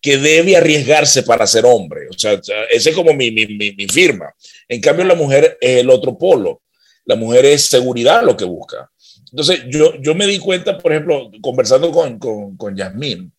que 0.00 0.18
debe 0.18 0.56
arriesgarse 0.56 1.22
para 1.22 1.46
ser 1.46 1.64
hombre. 1.64 2.08
O 2.10 2.18
sea, 2.18 2.38
ese 2.70 2.90
es 2.90 2.96
como 2.96 3.14
mi, 3.14 3.30
mi, 3.30 3.46
mi, 3.46 3.88
firma. 3.88 4.34
En 4.68 4.80
cambio, 4.80 5.04
la 5.06 5.14
mujer 5.14 5.56
es 5.60 5.80
el 5.80 5.88
otro 5.88 6.18
polo. 6.18 6.60
La 7.06 7.16
mujer 7.16 7.46
es 7.46 7.64
seguridad 7.64 8.22
lo 8.22 8.36
que 8.36 8.44
busca. 8.44 8.90
Entonces, 9.34 9.64
yo, 9.68 10.00
yo 10.00 10.14
me 10.14 10.28
di 10.28 10.38
cuenta, 10.38 10.78
por 10.78 10.92
ejemplo, 10.92 11.28
conversando 11.40 11.90
con, 11.90 12.20
con, 12.20 12.56
con 12.56 12.76
Yasmín, 12.76 13.32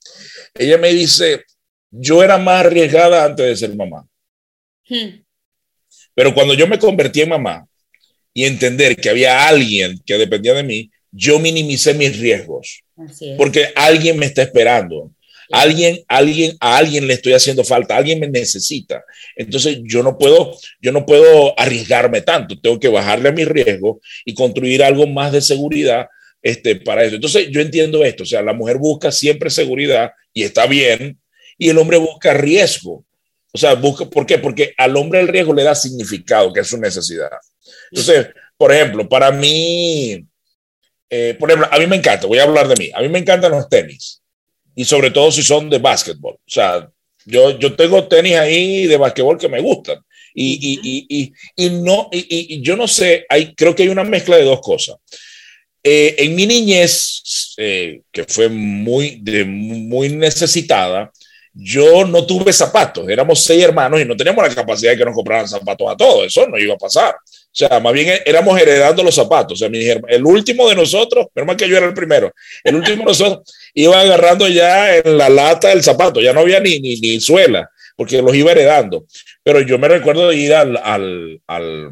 ella 0.54 0.78
me 0.78 0.92
dice, 0.92 1.46
yo 1.90 2.22
era 2.22 2.38
más 2.38 2.66
arriesgada 2.66 3.24
antes 3.24 3.46
de 3.46 3.56
ser 3.56 3.74
mamá. 3.78 4.06
Hmm. 4.90 5.24
Pero 6.14 6.34
cuando 6.34 6.54
yo 6.54 6.68
me 6.68 6.78
convertí 6.78 7.22
en 7.22 7.30
mamá 7.30 7.66
y 8.34 8.44
entender 8.44 8.98
que 8.98 9.10
había 9.10 9.48
alguien 9.48 9.98
que 10.06 10.18
dependía 10.18 10.54
de 10.54 10.64
mí, 10.64 10.92
yo 11.12 11.40
minimicé 11.40 11.94
mis 11.94 12.20
riesgos. 12.20 12.82
Porque 13.38 13.72
alguien 13.74 14.20
me 14.20 14.26
está 14.26 14.42
esperando. 14.42 15.14
Alguien, 15.52 16.04
alguien, 16.08 16.58
a 16.60 16.78
alguien 16.78 17.08
le 17.08 17.14
estoy 17.14 17.34
haciendo 17.34 17.64
falta, 17.64 17.96
alguien 17.96 18.20
me 18.20 18.28
necesita. 18.28 19.04
Entonces 19.36 19.80
yo 19.84 20.04
no 20.04 20.18
puedo, 20.18 20.58
yo 20.82 20.92
no 20.92 21.06
puedo 21.06 21.58
arriesgarme 21.60 22.22
tanto. 22.22 22.60
Tengo 22.60 22.80
que 22.80 22.88
bajarle 22.88 23.30
a 23.30 23.34
mi 23.34 23.46
riesgo 23.46 24.02
y 24.26 24.34
construir 24.34 24.84
algo 24.84 25.08
más 25.08 25.32
de 25.32 25.42
seguridad 25.42 26.08
este, 26.42 26.76
para 26.76 27.04
eso. 27.04 27.16
Entonces 27.16 27.48
yo 27.50 27.62
entiendo 27.62 28.04
esto, 28.06 28.24
o 28.24 28.26
sea, 28.26 28.42
la 28.42 28.54
mujer 28.54 28.78
busca 28.78 29.12
siempre 29.12 29.50
seguridad 29.50 30.12
y 30.34 30.44
está 30.44 30.68
bien, 30.68 31.20
y 31.58 31.70
el 31.70 31.78
hombre 31.78 31.98
busca 31.98 32.34
riesgo. 32.34 33.06
O 33.52 33.58
sea, 33.58 33.74
busca, 33.74 34.06
¿por 34.06 34.26
qué? 34.26 34.38
Porque 34.38 34.74
al 34.78 34.96
hombre 34.98 35.22
el 35.22 35.28
riesgo 35.28 35.54
le 35.54 35.64
da 35.64 35.74
significado, 35.74 36.52
que 36.52 36.60
es 36.60 36.68
su 36.68 36.78
necesidad. 36.78 37.30
Entonces, 37.90 38.28
por 38.58 38.72
ejemplo, 38.72 39.08
para 39.08 39.32
mí, 39.32 40.26
eh, 41.10 41.36
por 41.40 41.50
ejemplo, 41.50 41.70
a 41.72 41.80
mí 41.80 41.88
me 41.88 41.96
encanta, 41.96 42.28
voy 42.28 42.40
a 42.40 42.44
hablar 42.44 42.68
de 42.68 42.76
mí, 42.76 42.92
a 42.94 43.02
mí 43.02 43.10
me 43.10 43.20
encantan 43.20 43.52
los 43.52 43.70
tenis, 43.70 44.22
y 44.76 44.86
sobre 44.86 45.12
todo 45.12 45.32
si 45.32 45.44
son 45.44 45.70
de 45.70 45.80
básquetbol. 45.80 46.36
O 46.36 46.50
sea, 46.50 46.90
yo, 47.26 47.58
yo 47.58 47.76
tengo 47.76 48.08
tenis 48.08 48.36
ahí 48.36 48.86
de 48.88 48.98
básquetbol 48.98 49.38
que 49.38 49.50
me 49.50 49.62
gustan. 49.62 50.00
Y, 50.34 50.60
y, 50.62 51.08
y, 51.10 51.34
y 51.56 51.70
no, 51.70 52.10
y, 52.12 52.62
yo 52.62 52.76
no 52.76 52.88
sé, 52.88 53.26
hay, 53.30 53.56
creo 53.56 53.74
que 53.74 53.84
hay 53.84 53.90
una 53.90 54.04
mezcla 54.04 54.36
de 54.36 54.44
dos 54.44 54.60
cosas. 54.60 54.98
Eh, 55.82 56.16
en 56.18 56.36
mi 56.36 56.46
niñez, 56.46 57.54
eh, 57.58 58.02
que 58.12 58.26
fue 58.26 58.50
muy, 58.50 59.20
de, 59.22 59.46
muy 59.46 60.10
necesitada, 60.10 61.12
yo 61.54 62.06
no 62.06 62.26
tuve 62.26 62.52
zapatos, 62.52 63.08
éramos 63.08 63.42
seis 63.42 63.64
hermanos 63.64 64.02
y 64.02 64.06
no 64.06 64.18
teníamos 64.18 64.46
la 64.46 64.54
capacidad 64.54 64.92
de 64.92 64.98
que 64.98 65.06
nos 65.06 65.16
compraran 65.16 65.48
zapatos 65.48 65.90
a 65.90 65.96
todos, 65.96 66.26
eso 66.26 66.46
no 66.48 66.58
iba 66.58 66.74
a 66.74 66.78
pasar. 66.78 67.16
O 67.56 67.58
sea, 67.58 67.80
más 67.80 67.94
bien 67.94 68.20
éramos 68.26 68.60
heredando 68.60 69.02
los 69.02 69.16
zapatos. 69.16 69.62
O 69.62 69.70
sea, 69.70 69.70
el 70.10 70.26
último 70.26 70.68
de 70.68 70.76
nosotros, 70.76 71.28
menos 71.34 71.56
que 71.56 71.70
yo 71.70 71.78
era 71.78 71.86
el 71.86 71.94
primero, 71.94 72.34
el 72.66 72.76
último 72.76 72.98
de 72.98 73.06
nosotros 73.06 73.56
iba 73.74 74.02
agarrando 74.02 74.50
ya 74.50 74.98
en 74.98 75.18
la 75.18 75.30
lata 75.30 75.72
el 75.72 75.82
zapato, 75.82 76.20
ya 76.20 76.34
no 76.34 76.42
había 76.42 76.60
ni, 76.60 76.80
ni, 76.82 76.98
ni 76.98 77.22
suela, 77.22 77.70
porque 77.96 78.22
los 78.22 78.36
iba 78.36 78.52
heredando. 78.52 79.06
Pero 79.42 79.62
yo 79.62 79.80
me 79.80 79.88
recuerdo 79.88 80.28
de 80.28 80.36
ir 80.36 80.54
al, 80.54 80.76
al, 80.76 81.40
al, 81.48 81.92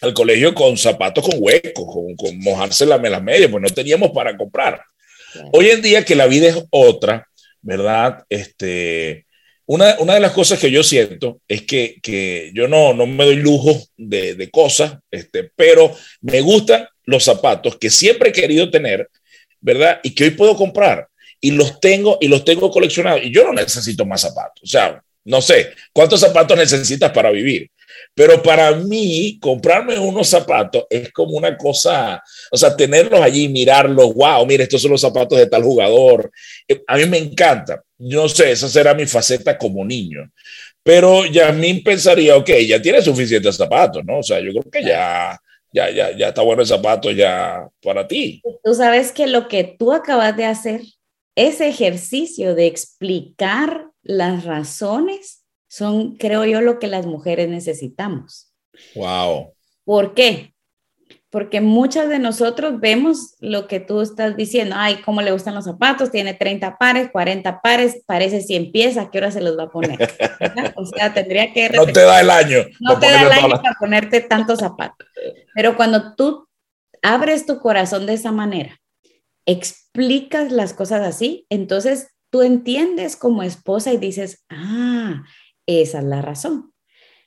al 0.00 0.14
colegio 0.14 0.54
con 0.54 0.78
zapatos 0.78 1.28
con 1.28 1.36
huecos, 1.38 1.84
con, 1.84 2.16
con 2.16 2.38
mojarse 2.38 2.86
las 2.86 2.98
medias, 3.22 3.50
pues 3.50 3.62
no 3.62 3.68
teníamos 3.68 4.10
para 4.12 4.38
comprar. 4.38 4.82
Hoy 5.52 5.68
en 5.68 5.82
día 5.82 6.02
que 6.02 6.14
la 6.14 6.26
vida 6.26 6.48
es 6.48 6.64
otra, 6.70 7.28
¿verdad? 7.60 8.24
Este, 8.30 9.26
una, 9.66 9.96
una 9.98 10.14
de 10.14 10.20
las 10.20 10.32
cosas 10.32 10.58
que 10.58 10.70
yo 10.70 10.82
siento 10.82 11.40
es 11.46 11.62
que, 11.62 11.98
que 12.02 12.50
yo 12.54 12.68
no, 12.68 12.94
no 12.94 13.06
me 13.06 13.24
doy 13.24 13.36
lujo 13.36 13.80
de, 13.96 14.34
de, 14.34 14.50
cosas, 14.50 14.98
este, 15.10 15.50
pero 15.54 15.94
me 16.20 16.40
gustan 16.40 16.86
los 17.04 17.24
zapatos 17.24 17.78
que 17.78 17.90
siempre 17.90 18.30
he 18.30 18.32
querido 18.32 18.70
tener, 18.70 19.08
¿verdad? 19.60 20.00
Y 20.02 20.14
que 20.14 20.24
hoy 20.24 20.30
puedo 20.30 20.56
comprar. 20.56 21.08
Y 21.40 21.50
los 21.52 21.80
tengo 21.80 22.18
y 22.20 22.28
los 22.28 22.44
tengo 22.44 22.70
coleccionados. 22.70 23.22
Y 23.24 23.32
yo 23.32 23.44
no 23.44 23.52
necesito 23.52 24.06
más 24.06 24.20
zapatos. 24.20 24.62
O 24.62 24.66
sea, 24.66 25.02
no 25.24 25.40
sé, 25.40 25.70
¿cuántos 25.92 26.20
zapatos 26.20 26.56
necesitas 26.56 27.10
para 27.10 27.30
vivir? 27.30 27.68
Pero 28.14 28.42
para 28.42 28.72
mí, 28.72 29.38
comprarme 29.40 29.98
unos 29.98 30.28
zapatos 30.28 30.84
es 30.90 31.10
como 31.12 31.36
una 31.36 31.56
cosa, 31.56 32.22
o 32.50 32.56
sea, 32.56 32.76
tenerlos 32.76 33.20
allí, 33.20 33.48
mirarlos, 33.48 34.12
wow, 34.14 34.44
mira, 34.44 34.64
estos 34.64 34.82
son 34.82 34.90
los 34.90 35.00
zapatos 35.00 35.38
de 35.38 35.46
tal 35.46 35.62
jugador. 35.62 36.30
Eh, 36.68 36.82
a 36.86 36.96
mí 36.96 37.06
me 37.06 37.18
encanta. 37.18 37.82
No 37.98 38.28
sé, 38.28 38.52
esa 38.52 38.68
será 38.68 38.92
mi 38.92 39.06
faceta 39.06 39.56
como 39.56 39.84
niño. 39.84 40.30
Pero 40.82 41.24
Yasmín 41.24 41.82
pensaría, 41.82 42.36
ok, 42.36 42.50
ya 42.66 42.82
tiene 42.82 43.00
suficientes 43.00 43.56
zapatos, 43.56 44.04
¿no? 44.04 44.18
O 44.18 44.22
sea, 44.22 44.40
yo 44.40 44.50
creo 44.50 44.70
que 44.70 44.82
ya, 44.82 45.40
ya, 45.72 45.90
ya, 45.90 46.16
ya 46.16 46.28
está 46.28 46.42
bueno 46.42 46.62
el 46.62 46.68
zapato 46.68 47.10
ya 47.10 47.66
para 47.82 48.06
ti. 48.06 48.42
Tú 48.62 48.74
sabes 48.74 49.12
que 49.12 49.26
lo 49.26 49.48
que 49.48 49.64
tú 49.64 49.92
acabas 49.92 50.36
de 50.36 50.44
hacer, 50.44 50.82
ese 51.34 51.68
ejercicio 51.68 52.54
de 52.54 52.66
explicar 52.66 53.86
las 54.02 54.44
razones 54.44 55.41
son, 55.72 56.16
creo 56.16 56.44
yo, 56.44 56.60
lo 56.60 56.78
que 56.78 56.86
las 56.86 57.06
mujeres 57.06 57.48
necesitamos. 57.48 58.52
Wow. 58.94 59.54
¿Por 59.84 60.12
qué? 60.12 60.52
Porque 61.30 61.62
muchas 61.62 62.10
de 62.10 62.18
nosotros 62.18 62.78
vemos 62.78 63.36
lo 63.40 63.66
que 63.68 63.80
tú 63.80 64.02
estás 64.02 64.36
diciendo, 64.36 64.74
ay, 64.78 65.00
cómo 65.02 65.22
le 65.22 65.32
gustan 65.32 65.54
los 65.54 65.64
zapatos, 65.64 66.10
tiene 66.10 66.34
30 66.34 66.76
pares, 66.76 67.08
40 67.10 67.62
pares, 67.62 68.02
parece 68.04 68.42
si 68.42 68.54
empieza, 68.54 69.10
¿qué 69.10 69.16
hora 69.16 69.30
se 69.30 69.40
los 69.40 69.58
va 69.58 69.62
a 69.62 69.70
poner? 69.70 69.98
O 70.76 70.84
sea, 70.84 71.14
tendría 71.14 71.54
que... 71.54 71.70
No 71.74 71.86
te 71.86 72.02
da 72.02 72.20
el 72.20 72.28
año. 72.28 72.58
No 72.78 72.98
te 72.98 73.10
da 73.10 73.22
el 73.22 73.32
año 73.32 73.62
para 73.62 73.74
ponerte 73.80 74.20
tantos 74.20 74.58
zapatos. 74.58 75.08
Pero 75.54 75.74
cuando 75.74 76.14
tú 76.16 76.50
abres 77.00 77.46
tu 77.46 77.60
corazón 77.60 78.04
de 78.04 78.12
esa 78.12 78.30
manera, 78.30 78.78
explicas 79.46 80.52
las 80.52 80.74
cosas 80.74 81.00
así, 81.00 81.46
entonces 81.48 82.08
tú 82.28 82.42
entiendes 82.42 83.16
como 83.16 83.42
esposa 83.42 83.90
y 83.90 83.96
dices, 83.96 84.44
ah, 84.50 85.22
esa 85.66 85.98
es 85.98 86.04
la 86.04 86.22
razón. 86.22 86.72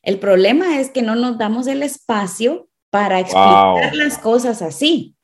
El 0.03 0.19
problema 0.19 0.79
es 0.79 0.89
que 0.89 1.01
no 1.01 1.15
nos 1.15 1.37
damos 1.37 1.67
el 1.67 1.81
espacio 1.83 2.69
para 2.91 3.19
explicar 3.19 3.95
las 3.95 4.17
cosas 4.19 4.61
así, 4.61 5.15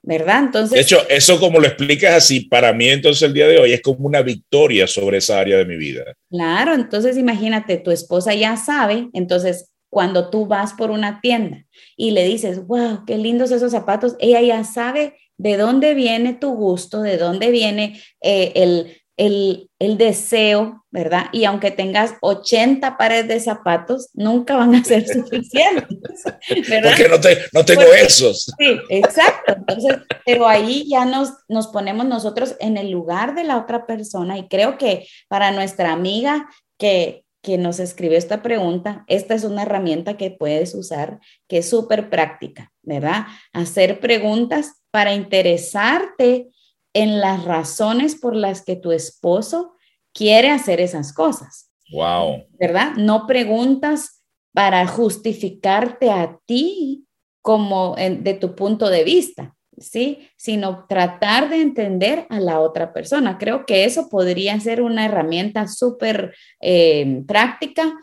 ¿verdad? 0.00 0.44
Entonces... 0.44 0.74
De 0.74 0.80
hecho, 0.80 1.08
eso 1.08 1.38
como 1.40 1.58
lo 1.58 1.66
explicas 1.66 2.14
así, 2.14 2.40
para 2.40 2.72
mí 2.72 2.88
entonces 2.88 3.22
el 3.22 3.34
día 3.34 3.48
de 3.48 3.58
hoy 3.58 3.72
es 3.72 3.82
como 3.82 4.06
una 4.06 4.22
victoria 4.22 4.86
sobre 4.86 5.18
esa 5.18 5.40
área 5.40 5.58
de 5.58 5.66
mi 5.66 5.76
vida. 5.76 6.04
Claro, 6.30 6.74
entonces 6.74 7.18
imagínate, 7.18 7.78
tu 7.78 7.90
esposa 7.90 8.32
ya 8.32 8.56
sabe, 8.56 9.08
entonces 9.12 9.72
cuando 9.90 10.30
tú 10.30 10.46
vas 10.46 10.72
por 10.72 10.90
una 10.90 11.20
tienda 11.20 11.66
y 11.96 12.12
le 12.12 12.24
dices, 12.24 12.66
wow, 12.66 13.04
qué 13.06 13.18
lindos 13.18 13.50
esos 13.50 13.72
zapatos, 13.72 14.16
ella 14.20 14.40
ya 14.40 14.64
sabe 14.64 15.18
de 15.36 15.56
dónde 15.56 15.94
viene 15.94 16.32
tu 16.32 16.54
gusto, 16.54 17.02
de 17.02 17.18
dónde 17.18 17.50
viene 17.50 18.00
eh, 18.22 18.52
el, 18.54 19.01
el, 19.22 19.70
el, 19.78 19.98
deseo, 19.98 20.84
¿verdad? 20.90 21.26
Y 21.32 21.44
aunque 21.44 21.70
tengas 21.70 22.14
80 22.22 22.96
pares 22.96 23.28
de 23.28 23.38
zapatos, 23.38 24.10
nunca 24.14 24.56
van 24.56 24.74
a 24.74 24.84
ser 24.84 25.06
suficientes, 25.06 26.24
¿verdad? 26.68 26.90
Porque 26.90 27.08
no, 27.08 27.20
te, 27.20 27.38
no 27.52 27.64
tengo 27.64 27.84
esos. 27.94 28.52
Sí, 28.58 28.80
exacto. 28.88 29.54
Entonces, 29.56 29.98
pero 30.26 30.48
ahí 30.48 30.88
ya 30.88 31.04
nos, 31.04 31.30
nos 31.48 31.68
ponemos 31.68 32.06
nosotros 32.06 32.56
en 32.58 32.76
el 32.76 32.90
lugar 32.90 33.36
de 33.36 33.44
la 33.44 33.58
otra 33.58 33.86
persona 33.86 34.38
y 34.38 34.48
creo 34.48 34.76
que 34.76 35.06
para 35.28 35.52
nuestra 35.52 35.92
amiga 35.92 36.48
que, 36.76 37.24
que 37.42 37.58
nos 37.58 37.78
escribió 37.78 38.18
esta 38.18 38.42
pregunta, 38.42 39.04
esta 39.06 39.34
es 39.34 39.44
una 39.44 39.62
herramienta 39.62 40.16
que 40.16 40.32
puedes 40.32 40.74
usar 40.74 41.20
que 41.46 41.58
es 41.58 41.70
súper 41.70 42.10
práctica, 42.10 42.72
¿verdad? 42.82 43.26
Hacer 43.52 44.00
preguntas 44.00 44.82
para 44.90 45.14
interesarte 45.14 46.48
en 46.94 47.20
las 47.20 47.44
razones 47.44 48.14
por 48.16 48.36
las 48.36 48.62
que 48.64 48.76
tu 48.76 48.92
esposo 48.92 49.74
quiere 50.12 50.50
hacer 50.50 50.80
esas 50.80 51.12
cosas. 51.12 51.70
Wow. 51.92 52.46
¿Verdad? 52.58 52.94
No 52.96 53.26
preguntas 53.26 54.22
para 54.52 54.86
justificarte 54.86 56.10
a 56.10 56.38
ti 56.46 57.06
como 57.40 57.96
de 57.96 58.34
tu 58.34 58.54
punto 58.54 58.88
de 58.88 59.04
vista, 59.04 59.54
¿sí? 59.78 60.28
Sino 60.36 60.86
tratar 60.86 61.48
de 61.48 61.60
entender 61.60 62.26
a 62.30 62.38
la 62.38 62.60
otra 62.60 62.92
persona. 62.92 63.38
Creo 63.38 63.66
que 63.66 63.84
eso 63.84 64.08
podría 64.08 64.58
ser 64.60 64.80
una 64.82 65.06
herramienta 65.06 65.66
súper 65.66 66.34
eh, 66.60 67.22
práctica, 67.26 67.94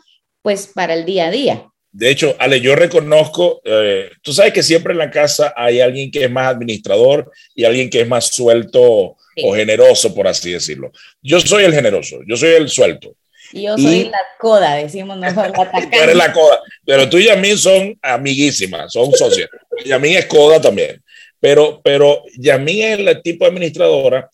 pues, 0.42 0.66
para 0.66 0.94
el 0.94 1.04
día 1.04 1.26
a 1.26 1.30
día. 1.30 1.70
De 1.92 2.08
hecho, 2.08 2.36
Ale, 2.38 2.60
yo 2.60 2.76
reconozco, 2.76 3.60
eh, 3.64 4.10
tú 4.22 4.32
sabes 4.32 4.52
que 4.52 4.62
siempre 4.62 4.92
en 4.92 4.98
la 4.98 5.10
casa 5.10 5.52
hay 5.56 5.80
alguien 5.80 6.10
que 6.10 6.24
es 6.24 6.30
más 6.30 6.46
administrador 6.46 7.30
y 7.54 7.64
alguien 7.64 7.90
que 7.90 8.02
es 8.02 8.08
más 8.08 8.26
suelto 8.26 8.80
o 8.82 9.54
generoso, 9.54 10.14
por 10.14 10.28
así 10.28 10.52
decirlo. 10.52 10.92
Yo 11.20 11.40
soy 11.40 11.64
el 11.64 11.74
generoso, 11.74 12.20
yo 12.26 12.36
soy 12.36 12.50
el 12.50 12.68
suelto. 12.68 13.16
Y 13.52 13.62
yo 13.62 13.76
soy 13.76 14.04
la 14.04 14.20
coda, 14.38 14.76
decimos 14.76 15.16
nosotros. 15.16 15.66
tú 15.72 15.98
eres 16.00 16.14
la 16.14 16.32
coda, 16.32 16.60
pero 16.84 17.08
tú 17.08 17.18
y 17.18 17.24
Yamín 17.24 17.58
son 17.58 17.98
amiguísimas, 18.00 18.92
son 18.92 19.12
socias. 19.12 19.48
Yamín 19.84 20.16
es 20.16 20.26
coda 20.26 20.60
también. 20.60 21.02
Pero, 21.40 21.80
pero 21.82 22.22
Yamín 22.38 22.84
es 22.84 22.98
el 23.00 23.22
tipo 23.22 23.44
de 23.44 23.50
administradora 23.50 24.30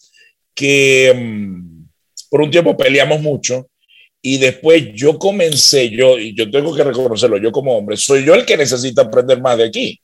que 0.55 1.13
mm, 1.17 1.87
por 2.29 2.43
un 2.43 2.51
tiempo 2.51 2.77
peleamos 2.77 3.21
mucho 3.21 3.69
y 4.29 4.39
después 4.39 4.89
yo 4.93 5.21
comencé, 5.21 5.89
yo, 5.89 6.19
y 6.19 6.35
yo 6.35 6.51
tengo 6.51 6.75
que 6.75 6.83
reconocerlo, 6.83 7.39
yo 7.39 7.53
como 7.53 7.79
hombre, 7.79 7.97
soy 7.97 8.25
yo 8.25 8.35
el 8.35 8.45
que 8.45 8.57
necesita 8.57 9.03
aprender 9.03 9.41
más 9.41 9.57
de 9.57 9.67
aquí. 9.67 10.01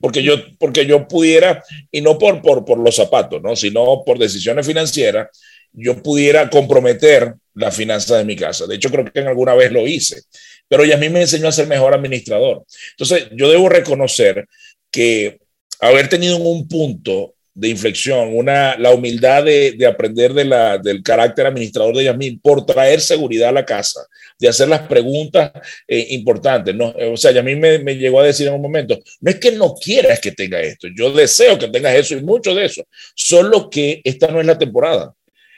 Porque 0.00 0.22
yo, 0.22 0.36
porque 0.58 0.86
yo 0.86 1.06
pudiera, 1.06 1.62
y 1.90 2.00
no 2.00 2.16
por, 2.16 2.40
por, 2.40 2.64
por 2.64 2.78
los 2.78 2.96
zapatos, 2.96 3.42
¿no? 3.42 3.54
sino 3.54 4.02
por 4.02 4.18
decisiones 4.18 4.66
financieras, 4.66 5.28
yo 5.74 6.02
pudiera 6.02 6.48
comprometer 6.48 7.34
la 7.52 7.70
finanza 7.70 8.16
de 8.16 8.24
mi 8.24 8.34
casa. 8.34 8.66
De 8.66 8.76
hecho, 8.76 8.88
creo 8.88 9.04
que 9.04 9.20
en 9.20 9.28
alguna 9.28 9.54
vez 9.54 9.70
lo 9.70 9.86
hice. 9.86 10.22
Pero 10.68 10.84
ella 10.84 10.94
a 10.94 10.98
mí 10.98 11.10
me 11.10 11.20
enseñó 11.20 11.48
a 11.48 11.52
ser 11.52 11.66
mejor 11.66 11.92
administrador. 11.92 12.64
Entonces, 12.92 13.28
yo 13.32 13.50
debo 13.50 13.68
reconocer 13.68 14.46
que 14.90 15.38
haber 15.80 16.08
tenido 16.08 16.38
un 16.38 16.66
punto 16.66 17.34
de 17.56 17.68
inflexión, 17.68 18.36
una, 18.36 18.76
la 18.76 18.92
humildad 18.92 19.42
de, 19.42 19.72
de 19.72 19.86
aprender 19.86 20.34
de 20.34 20.44
la, 20.44 20.76
del 20.76 21.02
carácter 21.02 21.46
administrador 21.46 21.96
de 21.96 22.04
Yasmín 22.04 22.38
por 22.38 22.66
traer 22.66 23.00
seguridad 23.00 23.48
a 23.48 23.52
la 23.52 23.64
casa, 23.64 24.06
de 24.38 24.46
hacer 24.46 24.68
las 24.68 24.82
preguntas 24.82 25.52
eh, 25.88 26.06
importantes. 26.10 26.74
¿no? 26.74 26.94
O 27.12 27.16
sea, 27.16 27.30
Yasmín 27.30 27.58
me, 27.58 27.78
me, 27.78 27.96
llegó 27.96 28.20
a 28.20 28.26
decir 28.26 28.46
en 28.46 28.52
un 28.52 28.60
momento, 28.60 28.98
no 29.22 29.30
es 29.30 29.40
que 29.40 29.52
no 29.52 29.74
quieras 29.74 30.20
que 30.20 30.32
tenga 30.32 30.60
esto, 30.60 30.86
yo 30.94 31.10
deseo 31.10 31.58
que 31.58 31.68
tengas 31.68 31.94
eso 31.94 32.14
y 32.14 32.22
mucho 32.22 32.54
de 32.54 32.66
eso, 32.66 32.86
solo 33.14 33.70
que 33.70 34.02
esta 34.04 34.28
no 34.28 34.38
es 34.38 34.46
la 34.46 34.58
temporada. 34.58 35.14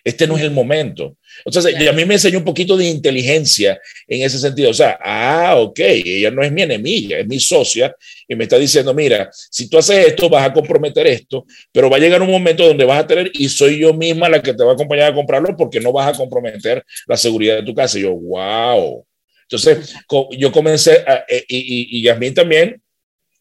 Este 0.09 0.27
no 0.27 0.37
es 0.37 0.43
el 0.43 0.51
momento. 0.51 1.17
Entonces, 1.45 1.75
a 1.87 1.93
mí 1.93 2.05
me 2.05 2.15
enseñó 2.15 2.39
un 2.39 2.45
poquito 2.45 2.77
de 2.77 2.87
inteligencia 2.87 3.81
en 4.07 4.23
ese 4.23 4.39
sentido. 4.39 4.71
O 4.71 4.75
sea, 4.75 4.99
ah, 5.03 5.57
ok, 5.57 5.79
ella 5.79 6.31
no 6.31 6.43
es 6.43 6.51
mi 6.51 6.63
enemiga, 6.63 7.19
es 7.19 7.27
mi 7.27 7.39
socia 7.39 7.95
y 8.27 8.35
me 8.35 8.45
está 8.45 8.59
diciendo, 8.59 8.95
mira, 8.95 9.29
si 9.33 9.69
tú 9.69 9.79
haces 9.79 10.07
esto, 10.07 10.29
vas 10.29 10.47
a 10.47 10.53
comprometer 10.53 11.07
esto, 11.07 11.45
pero 11.73 11.91
va 11.91 11.97
a 11.97 12.01
llegar 12.01 12.23
un 12.23 12.31
momento 12.31 12.67
donde 12.67 12.85
vas 12.85 13.01
a 13.01 13.07
tener, 13.07 13.31
y 13.35 13.49
soy 13.49 13.79
yo 13.79 13.93
misma 13.95 14.29
la 14.29 14.43
que 14.43 14.55
te 14.55 14.65
va 14.65 14.73
a 14.73 14.75
acompañar 14.75 15.13
a 15.13 15.15
comprarlo 15.15 15.57
porque 15.57 15.81
no 15.81 15.93
vas 15.93 16.15
a 16.15 16.17
comprometer 16.17 16.85
la 17.07 17.17
seguridad 17.17 17.57
de 17.57 17.63
tu 17.63 17.75
casa. 17.75 17.99
Y 17.99 18.03
yo, 18.03 18.15
wow. 18.15 19.07
Entonces, 19.43 19.95
yo 20.37 20.53
comencé, 20.53 21.05
eh, 21.29 21.45
y, 21.49 21.99
y, 21.99 22.03
Yasmín 22.03 22.35
también, 22.35 22.83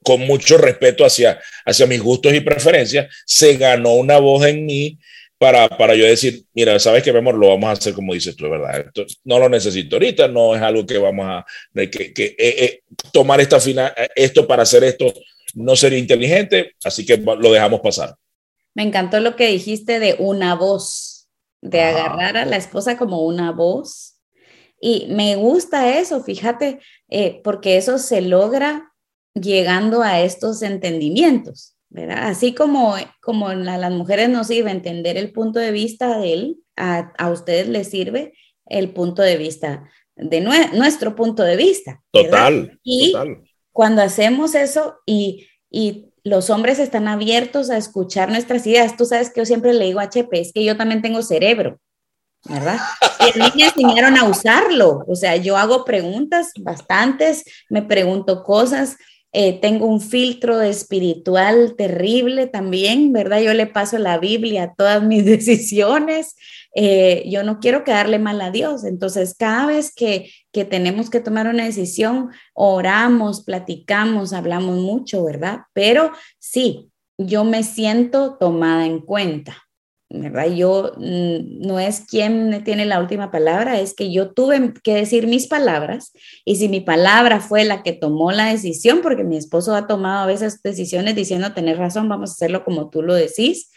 con 0.04 0.22
mucho 0.22 0.58
respeto 0.58 1.04
hacia, 1.04 1.40
hacia 1.66 1.86
mis 1.86 2.02
gustos 2.02 2.34
y 2.34 2.40
preferencias, 2.40 3.14
se 3.26 3.58
ganó 3.58 3.96
una 3.96 4.20
voz 4.20 4.46
en 4.46 4.66
mí 4.66 4.98
para, 5.38 5.70
para 5.70 5.96
yo 5.96 6.06
decir, 6.06 6.46
mira, 6.54 6.80
sabes 6.80 7.04
que, 7.04 7.12
amor, 7.12 7.36
lo 7.36 7.50
vamos 7.50 7.70
a 7.70 7.74
hacer 7.74 7.94
como 7.94 8.14
dices 8.14 8.36
tú, 8.36 8.50
¿verdad? 8.50 8.88
Esto, 8.88 9.06
no 9.24 9.40
lo 9.40 9.50
necesito 9.50 9.96
ahorita, 9.96 10.28
no 10.28 10.56
es 10.56 10.62
algo 10.62 10.86
que 10.86 10.98
vamos 10.98 11.26
a, 11.28 11.46
que, 11.74 12.14
que 12.14 12.26
eh, 12.26 12.36
eh, 12.38 12.82
tomar 13.12 13.40
esta 13.40 13.60
final, 13.60 13.94
esto 14.16 14.48
para 14.48 14.64
hacer 14.64 14.84
esto 14.84 15.14
no 15.54 15.76
sería 15.76 16.00
inteligente, 16.00 16.76
así 16.84 17.06
que 17.06 17.18
lo 17.18 17.52
dejamos 17.52 17.82
pasar. 17.82 18.16
Me 18.74 18.84
encantó 18.84 19.20
lo 19.20 19.36
que 19.36 19.48
dijiste 19.48 20.00
de 20.00 20.16
una 20.20 20.56
voz, 20.56 21.28
de 21.62 21.82
agarrar 21.82 22.38
a 22.38 22.46
la 22.46 22.58
esposa 22.58 22.98
como 22.98 23.26
una 23.26 23.52
voz 23.52 24.18
y 24.80 25.08
me 25.10 25.36
gusta 25.36 25.98
eso, 25.98 26.24
fíjate, 26.24 26.80
eh, 27.10 27.42
porque 27.44 27.78
eso 27.78 27.98
se 27.98 28.22
logra 28.22 28.94
llegando 29.34 30.04
a 30.04 30.22
estos 30.22 30.62
entendimientos, 30.62 31.76
¿verdad? 31.98 32.28
Así 32.28 32.54
como, 32.54 32.96
como 33.22 33.50
a 33.50 33.56
las 33.56 33.92
mujeres 33.92 34.30
nos 34.30 34.48
sirve 34.48 34.72
entender 34.72 35.18
el 35.18 35.32
punto 35.32 35.60
de 35.60 35.72
vista 35.72 36.18
de 36.18 36.34
él, 36.34 36.58
a, 36.76 37.12
a 37.18 37.32
ustedes 37.32 37.68
les 37.68 37.90
sirve 37.90 38.34
el 38.66 38.92
punto 38.92 39.22
de 39.22 39.38
vista 39.38 39.90
de 40.16 40.42
nuestro 40.42 41.16
punto 41.16 41.44
de 41.44 41.56
vista. 41.56 42.02
Total. 42.12 42.80
Y 42.84 43.14
cuando 43.72 44.02
hacemos 44.02 44.56
eso 44.56 44.98
y, 45.06 45.48
y 45.70 46.12
los 46.24 46.50
hombres 46.50 46.80
están 46.80 47.08
abiertos 47.08 47.70
a 47.70 47.78
escuchar 47.78 48.30
nuestras 48.30 48.66
ideas, 48.66 48.98
tú 48.98 49.06
sabes 49.06 49.30
que 49.30 49.42
yo 49.42 49.46
siempre 49.46 49.74
le 49.74 49.86
digo 49.86 50.00
a 50.00 50.04
HP, 50.04 50.40
es 50.40 50.54
que 50.54 50.64
yo 50.64 50.76
también 50.76 51.02
tengo 51.02 51.22
cerebro. 51.22 51.80
¿verdad? 52.48 52.78
Y 53.20 53.40
a 53.40 53.44
mí 53.44 53.52
me 53.56 53.66
enseñaron 53.66 54.16
a 54.16 54.24
usarlo, 54.24 55.04
o 55.08 55.16
sea, 55.16 55.36
yo 55.36 55.58
hago 55.58 55.84
preguntas 55.84 56.52
bastantes, 56.60 57.44
me 57.70 57.82
pregunto 57.82 58.44
cosas, 58.44 58.96
eh, 59.34 59.60
tengo 59.60 59.86
un 59.86 60.02
filtro 60.02 60.62
espiritual 60.62 61.76
terrible 61.78 62.48
también, 62.48 63.12
¿verdad? 63.12 63.42
Yo 63.42 63.54
le 63.54 63.68
paso 63.68 63.98
la 63.98 64.18
Biblia 64.18 64.64
a 64.64 64.74
todas 64.74 65.04
mis 65.04 65.26
decisiones, 65.26 66.36
eh, 66.76 67.24
yo 67.28 67.44
no 67.44 67.60
quiero 67.60 67.84
quedarle 67.84 68.20
mal 68.20 68.40
a 68.42 68.52
Dios, 68.52 68.84
entonces 68.84 69.36
cada 69.38 69.66
vez 69.66 69.94
que, 69.94 70.32
que 70.52 70.64
tenemos 70.64 71.10
que 71.10 71.20
tomar 71.20 71.48
una 71.48 71.66
decisión, 71.66 72.30
oramos, 72.54 73.44
platicamos, 73.44 74.34
hablamos 74.34 74.78
mucho, 74.78 75.24
¿verdad? 75.24 75.62
Pero 75.74 76.12
sí, 76.40 76.90
yo 77.18 77.44
me 77.44 77.64
siento 77.64 78.38
tomada 78.40 78.86
en 78.86 79.00
cuenta. 79.00 79.67
¿Verdad? 80.10 80.48
Yo 80.54 80.94
mm, 80.98 81.66
no 81.66 81.80
es 81.80 82.02
quien 82.02 82.64
tiene 82.64 82.86
la 82.86 83.00
última 83.00 83.32
palabra, 83.32 83.80
es 83.80 83.94
que 83.94 84.12
yo 84.12 84.32
tuve 84.32 84.74
que 84.84 84.94
decir 84.94 85.28
mis 85.28 85.48
palabras 85.48 86.14
y 86.46 86.56
si 86.56 86.70
mi 86.70 86.80
palabra 86.80 87.40
fue 87.40 87.66
la 87.66 87.84
que 87.84 87.94
tomó 87.94 88.32
la 88.32 88.52
decisión, 88.52 89.02
porque 89.02 89.24
mi 89.24 89.38
esposo 89.38 89.76
ha 89.76 89.88
tomado 89.88 90.24
a 90.24 90.28
veces 90.28 90.62
decisiones 90.62 91.16
diciendo 91.16 91.54
tener 91.54 91.78
razón, 91.78 92.08
vamos 92.08 92.30
a 92.30 92.34
hacerlo 92.34 92.64
como 92.64 92.90
tú 92.90 93.02
lo 93.02 93.14
decís. 93.14 93.70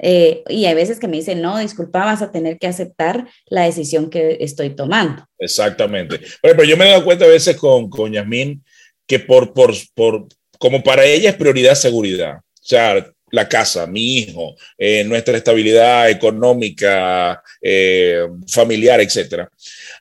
Eh, 0.00 0.44
y 0.48 0.66
hay 0.66 0.74
veces 0.74 1.00
que 1.00 1.08
me 1.08 1.16
dicen, 1.16 1.42
no, 1.42 1.58
disculpa, 1.58 2.04
vas 2.04 2.22
a 2.22 2.30
tener 2.30 2.58
que 2.58 2.68
aceptar 2.68 3.28
la 3.46 3.64
decisión 3.64 4.10
que 4.10 4.36
estoy 4.40 4.70
tomando. 4.70 5.24
Exactamente. 5.38 6.20
Pero, 6.40 6.62
yo 6.62 6.76
me 6.76 6.86
he 6.86 6.90
dado 6.90 7.04
cuenta 7.04 7.24
a 7.24 7.28
veces 7.28 7.56
con, 7.56 7.90
con 7.90 8.12
Yasmín 8.12 8.62
que 9.06 9.18
por, 9.18 9.52
por, 9.54 9.72
por, 9.94 10.28
como 10.58 10.82
para 10.82 11.04
ella 11.04 11.30
es 11.30 11.36
prioridad 11.36 11.74
seguridad. 11.74 12.36
O 12.36 12.64
sea, 12.68 13.10
la 13.30 13.48
casa, 13.48 13.86
mi 13.86 14.18
hijo, 14.18 14.56
eh, 14.76 15.04
nuestra 15.04 15.36
estabilidad 15.36 16.10
económica, 16.10 17.42
eh, 17.60 18.26
familiar, 18.46 19.00
etcétera. 19.00 19.50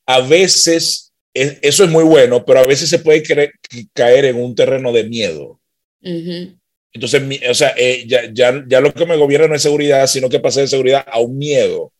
A 0.05 0.21
veces 0.21 1.07
eso 1.33 1.83
es 1.83 1.89
muy 1.89 2.03
bueno, 2.03 2.43
pero 2.45 2.59
a 2.59 2.65
veces 2.65 2.89
se 2.89 2.99
puede 2.99 3.21
caer 3.93 4.25
en 4.25 4.37
un 4.37 4.55
terreno 4.55 4.91
de 4.91 5.03
miedo. 5.03 5.59
Entonces, 6.93 7.21
o 7.49 7.53
sea, 7.53 7.73
eh, 7.77 8.05
ya, 8.07 8.31
ya, 8.31 8.63
ya, 8.67 8.81
lo 8.81 8.93
que 8.93 9.05
me 9.05 9.17
gobierna 9.17 9.47
no 9.47 9.55
es 9.55 9.61
seguridad, 9.61 10.07
sino 10.07 10.29
que 10.29 10.39
pasa 10.39 10.61
de 10.61 10.67
seguridad 10.67 11.05
a 11.07 11.19
un 11.19 11.37
miedo. 11.37 11.91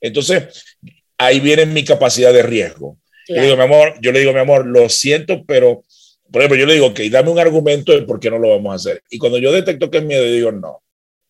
Entonces, 0.00 0.64
ahí 1.18 1.40
viene 1.40 1.66
mi 1.66 1.84
capacidad 1.84 2.32
de 2.32 2.42
riesgo. 2.42 2.98
Yo, 3.28 3.34
le 3.34 3.42
digo, 3.42 3.56
mi 3.56 3.64
amor, 3.64 3.94
yo 4.00 4.10
le 4.10 4.20
digo, 4.20 4.32
mi 4.32 4.38
amor, 4.38 4.64
lo 4.64 4.88
siento, 4.88 5.44
pero 5.44 5.82
por 6.30 6.42
ejemplo, 6.42 6.58
yo 6.58 6.66
le 6.66 6.74
digo, 6.74 6.86
ok, 6.86 7.00
dame 7.10 7.30
un 7.30 7.38
argumento 7.38 7.92
de 7.92 8.02
por 8.02 8.20
qué 8.20 8.30
no 8.30 8.38
lo 8.38 8.50
vamos 8.50 8.72
a 8.72 8.76
hacer. 8.76 9.02
Y 9.10 9.18
cuando 9.18 9.38
yo 9.38 9.52
detecto 9.52 9.90
que 9.90 9.98
es 9.98 10.04
miedo, 10.04 10.24
digo, 10.24 10.52
no. 10.52 10.82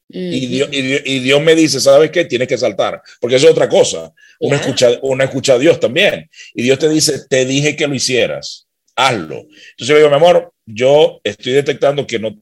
y, 0.08 0.46
Dios, 0.46 0.68
y, 0.72 1.18
Dios, 1.20 1.42
me 1.42 1.54
dice, 1.54 1.80
¿sabes 1.80 2.10
qué? 2.10 2.24
Tienes 2.24 2.48
que 2.48 2.58
saltar, 2.58 3.02
porque 3.20 3.36
eso 3.36 3.46
es 3.46 3.52
otra 3.52 3.68
cosa. 3.68 4.12
Uno, 4.40 4.56
escucha, 4.56 4.98
uno 5.02 5.22
escucha 5.22 5.54
a 5.54 5.58
Dios 5.58 5.78
también. 5.78 6.28
Y 6.54 6.62
Dios 6.62 6.78
te 6.78 6.88
dice, 6.88 7.26
te 7.28 7.44
dije 7.44 7.76
que 7.76 7.86
lo 7.86 7.94
hicieras, 7.94 8.66
hazlo. 8.96 9.36
Entonces 9.36 9.88
yo 9.88 9.96
digo, 9.96 10.08
mi 10.08 10.16
amor, 10.16 10.52
yo 10.66 11.20
estoy 11.24 11.52
detectando 11.52 12.06
que 12.06 12.18
no, 12.18 12.36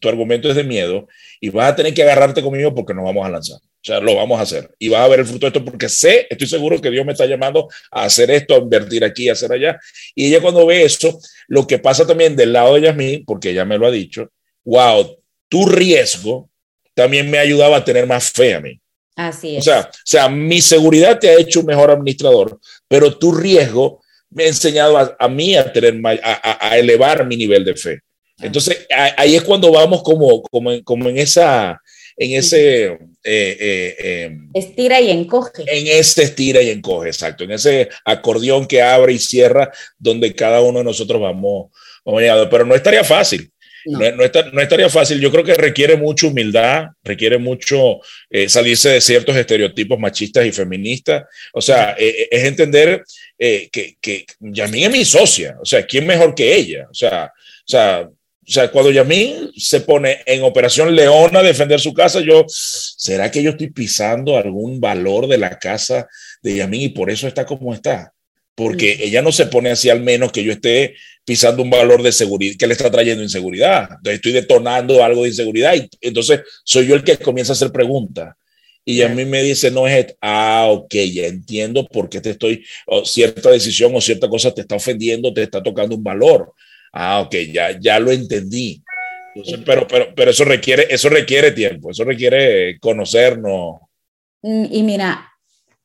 tu 0.00 0.08
argumento 0.08 0.48
es 0.48 0.56
de 0.56 0.64
miedo 0.64 1.06
y 1.40 1.50
vas 1.50 1.72
a 1.72 1.76
tener 1.76 1.94
que 1.94 2.02
agarrarte 2.02 2.42
conmigo 2.42 2.74
porque 2.74 2.94
nos 2.94 3.04
vamos 3.04 3.24
a 3.26 3.30
lanzar. 3.30 3.60
O 3.82 3.86
sea, 3.86 3.98
lo 3.98 4.14
vamos 4.16 4.38
a 4.38 4.42
hacer 4.42 4.70
y 4.78 4.90
vas 4.90 5.00
a 5.00 5.08
ver 5.08 5.20
el 5.20 5.26
fruto 5.26 5.46
de 5.46 5.48
esto 5.48 5.64
porque 5.64 5.88
sé, 5.88 6.26
estoy 6.28 6.46
seguro 6.46 6.78
que 6.82 6.90
Dios 6.90 7.06
me 7.06 7.12
está 7.12 7.24
llamando 7.24 7.66
a 7.90 8.04
hacer 8.04 8.30
esto, 8.30 8.54
a 8.54 8.58
invertir 8.58 9.02
aquí, 9.02 9.30
a 9.30 9.32
hacer 9.32 9.50
allá. 9.52 9.80
Y 10.14 10.26
ella 10.26 10.42
cuando 10.42 10.66
ve 10.66 10.84
eso, 10.84 11.18
lo 11.48 11.66
que 11.66 11.78
pasa 11.78 12.06
también 12.06 12.36
del 12.36 12.52
lado 12.52 12.74
de 12.74 12.82
Yasmín, 12.82 13.24
porque 13.24 13.50
ella 13.50 13.64
me 13.64 13.78
lo 13.78 13.86
ha 13.86 13.90
dicho, 13.90 14.30
wow, 14.64 15.18
tu 15.48 15.66
riesgo 15.66 16.50
también 16.92 17.30
me 17.30 17.38
ayudaba 17.38 17.78
a 17.78 17.84
tener 17.84 18.06
más 18.06 18.30
fe 18.30 18.54
a 18.54 18.60
mí. 18.60 18.78
Así 19.16 19.56
es. 19.56 19.60
O 19.60 19.62
sea, 19.62 19.80
o 19.90 19.98
sea 20.04 20.28
mi 20.28 20.60
seguridad 20.60 21.18
te 21.18 21.30
ha 21.30 21.40
hecho 21.40 21.60
un 21.60 21.66
mejor 21.66 21.90
administrador, 21.90 22.60
pero 22.86 23.16
tu 23.16 23.32
riesgo 23.32 24.02
me 24.28 24.44
ha 24.44 24.48
enseñado 24.48 25.16
a, 25.18 25.28
mí 25.28 25.56
a, 25.56 25.72
tener, 25.72 25.98
a, 26.22 26.68
a, 26.68 26.78
elevar 26.78 27.26
mi 27.26 27.36
nivel 27.36 27.64
de 27.64 27.74
fe. 27.74 28.00
Entonces, 28.42 28.86
ahí 29.16 29.36
es 29.36 29.42
cuando 29.42 29.72
vamos 29.72 30.02
como, 30.02 30.42
como, 30.42 30.82
como 30.84 31.08
en 31.08 31.18
esa 31.18 31.80
en 32.20 32.32
ese... 32.32 32.98
Eh, 33.22 33.56
eh, 33.60 34.24
em, 34.24 34.50
estira 34.54 35.00
y 35.00 35.10
encoge. 35.10 35.62
En 35.66 35.86
ese 35.86 36.22
estira 36.22 36.62
y 36.62 36.70
encoge, 36.70 37.08
exacto. 37.08 37.44
En 37.44 37.50
ese 37.50 37.88
acordeón 38.04 38.66
que 38.66 38.82
abre 38.82 39.14
y 39.14 39.18
cierra, 39.18 39.70
donde 39.98 40.34
cada 40.34 40.60
uno 40.60 40.78
de 40.78 40.84
nosotros 40.84 41.20
vamos, 41.20 41.70
vamos 42.04 42.22
Pero 42.50 42.66
no 42.66 42.74
estaría 42.74 43.04
fácil. 43.04 43.50
No. 43.86 43.98
No, 43.98 44.60
estaría 44.60 44.90
fácil. 44.90 45.18
Yo 45.18 45.30
creo 45.30 45.42
que 45.42 45.54
requiere 45.54 45.96
mucha 45.96 46.26
humildad, 46.26 46.88
requiere 47.02 47.38
mucho 47.38 48.00
eh, 48.28 48.46
salirse 48.50 48.90
de 48.90 49.00
ciertos 49.00 49.34
estereotipos 49.36 49.98
machistas 49.98 50.44
y 50.44 50.52
feministas. 50.52 51.24
O 51.54 51.62
sea, 51.62 51.96
es 51.98 52.44
entender 52.44 53.02
que, 53.38 53.96
que 53.98 54.26
Yamín 54.40 54.84
es 54.84 54.90
mi 54.90 55.04
socia. 55.06 55.56
O 55.62 55.64
sea, 55.64 55.86
¿quién 55.86 56.06
mejor 56.06 56.34
que 56.34 56.54
ella? 56.54 56.86
O 56.90 56.94
sea, 56.94 57.32
o 57.34 57.70
sea 57.70 58.10
o 58.50 58.52
sea, 58.52 58.68
cuando 58.72 58.90
Yamín 58.90 59.52
se 59.56 59.80
pone 59.82 60.22
en 60.26 60.42
Operación 60.42 60.92
Leona 60.92 61.38
a 61.38 61.44
defender 61.44 61.78
su 61.78 61.94
casa, 61.94 62.18
yo, 62.18 62.44
¿será 62.48 63.30
que 63.30 63.44
yo 63.44 63.50
estoy 63.50 63.70
pisando 63.70 64.36
algún 64.36 64.80
valor 64.80 65.28
de 65.28 65.38
la 65.38 65.56
casa 65.56 66.08
de 66.42 66.56
Yamín 66.56 66.82
y 66.82 66.88
por 66.88 67.10
eso 67.10 67.28
está 67.28 67.46
como 67.46 67.72
está? 67.72 68.12
Porque 68.56 68.96
mm. 68.96 69.02
ella 69.02 69.22
no 69.22 69.30
se 69.30 69.46
pone 69.46 69.70
así 69.70 69.88
al 69.88 70.00
menos 70.00 70.32
que 70.32 70.42
yo 70.42 70.50
esté 70.50 70.96
pisando 71.24 71.62
un 71.62 71.70
valor 71.70 72.02
de 72.02 72.10
seguridad, 72.10 72.56
que 72.58 72.66
le 72.66 72.72
está 72.72 72.90
trayendo 72.90 73.22
inseguridad. 73.22 73.82
Entonces 73.82 74.14
estoy 74.14 74.32
detonando 74.32 75.04
algo 75.04 75.22
de 75.22 75.28
inseguridad 75.28 75.76
y 75.76 75.88
entonces 76.00 76.40
soy 76.64 76.88
yo 76.88 76.96
el 76.96 77.04
que 77.04 77.18
comienza 77.18 77.52
a 77.52 77.54
hacer 77.54 77.70
preguntas. 77.70 78.34
Y 78.84 79.02
a 79.02 79.08
mí 79.08 79.24
me 79.26 79.44
dice, 79.44 79.70
no 79.70 79.86
es, 79.86 80.06
ah, 80.20 80.66
ok, 80.70 80.92
ya 80.92 81.26
entiendo 81.26 81.86
por 81.86 82.08
qué 82.08 82.20
te 82.20 82.30
estoy, 82.30 82.64
o 82.86 83.04
cierta 83.04 83.50
decisión 83.50 83.94
o 83.94 84.00
cierta 84.00 84.28
cosa 84.28 84.52
te 84.52 84.62
está 84.62 84.74
ofendiendo, 84.74 85.32
te 85.32 85.44
está 85.44 85.62
tocando 85.62 85.94
un 85.94 86.02
valor. 86.02 86.52
Ah, 86.92 87.20
ok, 87.20 87.34
ya, 87.52 87.78
ya 87.78 87.98
lo 88.00 88.10
entendí. 88.10 88.82
pero, 89.64 89.86
pero, 89.86 90.14
pero 90.14 90.30
eso 90.30 90.44
requiere, 90.44 90.86
eso 90.90 91.08
requiere 91.08 91.52
tiempo, 91.52 91.90
eso 91.90 92.04
requiere 92.04 92.78
conocernos. 92.80 93.80
Mm, 94.42 94.66
y 94.70 94.82
mira, 94.82 95.30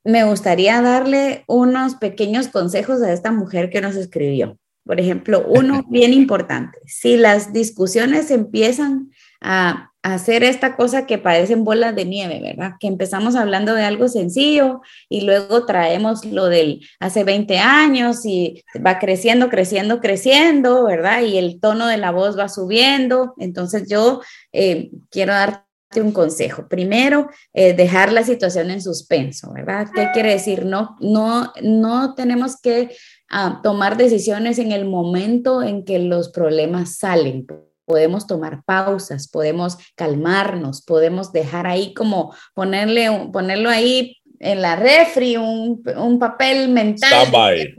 me 0.03 0.23
gustaría 0.23 0.81
darle 0.81 1.43
unos 1.47 1.95
pequeños 1.95 2.47
consejos 2.47 3.01
a 3.01 3.11
esta 3.11 3.31
mujer 3.31 3.69
que 3.69 3.81
nos 3.81 3.95
escribió. 3.95 4.57
Por 4.85 4.99
ejemplo, 4.99 5.45
uno 5.47 5.83
bien 5.89 6.13
importante, 6.13 6.79
si 6.85 7.17
las 7.17 7.53
discusiones 7.53 8.31
empiezan 8.31 9.11
a 9.41 9.91
hacer 10.05 10.43
esta 10.43 10.75
cosa 10.75 11.07
que 11.07 11.17
parecen 11.17 11.63
bolas 11.63 11.95
de 11.95 12.05
nieve, 12.05 12.39
¿verdad? 12.39 12.73
Que 12.79 12.85
empezamos 12.85 13.35
hablando 13.35 13.73
de 13.73 13.83
algo 13.83 14.07
sencillo 14.07 14.81
y 15.09 15.21
luego 15.21 15.65
traemos 15.65 16.23
lo 16.25 16.45
del 16.45 16.87
hace 16.99 17.23
20 17.23 17.57
años 17.57 18.23
y 18.23 18.63
va 18.85 18.99
creciendo, 18.99 19.49
creciendo, 19.49 19.99
creciendo, 20.01 20.85
¿verdad? 20.85 21.23
Y 21.23 21.39
el 21.39 21.59
tono 21.59 21.87
de 21.87 21.97
la 21.97 22.11
voz 22.11 22.37
va 22.37 22.49
subiendo. 22.49 23.33
Entonces 23.39 23.89
yo 23.89 24.21
eh, 24.53 24.91
quiero 25.09 25.33
darte 25.33 25.65
un 25.95 26.11
consejo. 26.11 26.67
Primero, 26.67 27.27
eh, 27.55 27.73
dejar 27.73 28.13
la 28.13 28.23
situación 28.23 28.69
en 28.69 28.83
suspenso, 28.83 29.53
¿verdad? 29.53 29.87
¿Qué 29.91 30.09
quiere 30.13 30.33
decir? 30.33 30.65
No, 30.65 30.97
no, 30.99 31.51
no 31.63 32.13
tenemos 32.13 32.61
que 32.61 32.95
ah, 33.31 33.59
tomar 33.63 33.97
decisiones 33.97 34.59
en 34.59 34.71
el 34.71 34.85
momento 34.85 35.63
en 35.63 35.83
que 35.83 35.97
los 35.97 36.29
problemas 36.29 36.97
salen. 36.97 37.47
Podemos 37.85 38.27
tomar 38.27 38.63
pausas, 38.63 39.27
podemos 39.27 39.77
calmarnos, 39.95 40.81
podemos 40.81 41.31
dejar 41.31 41.67
ahí 41.67 41.93
como 41.93 42.35
ponerle, 42.53 43.29
ponerlo 43.31 43.69
ahí 43.69 44.17
en 44.39 44.61
la 44.61 44.75
refri, 44.75 45.37
un, 45.37 45.83
un 45.97 46.19
papel 46.19 46.69
mental. 46.69 47.31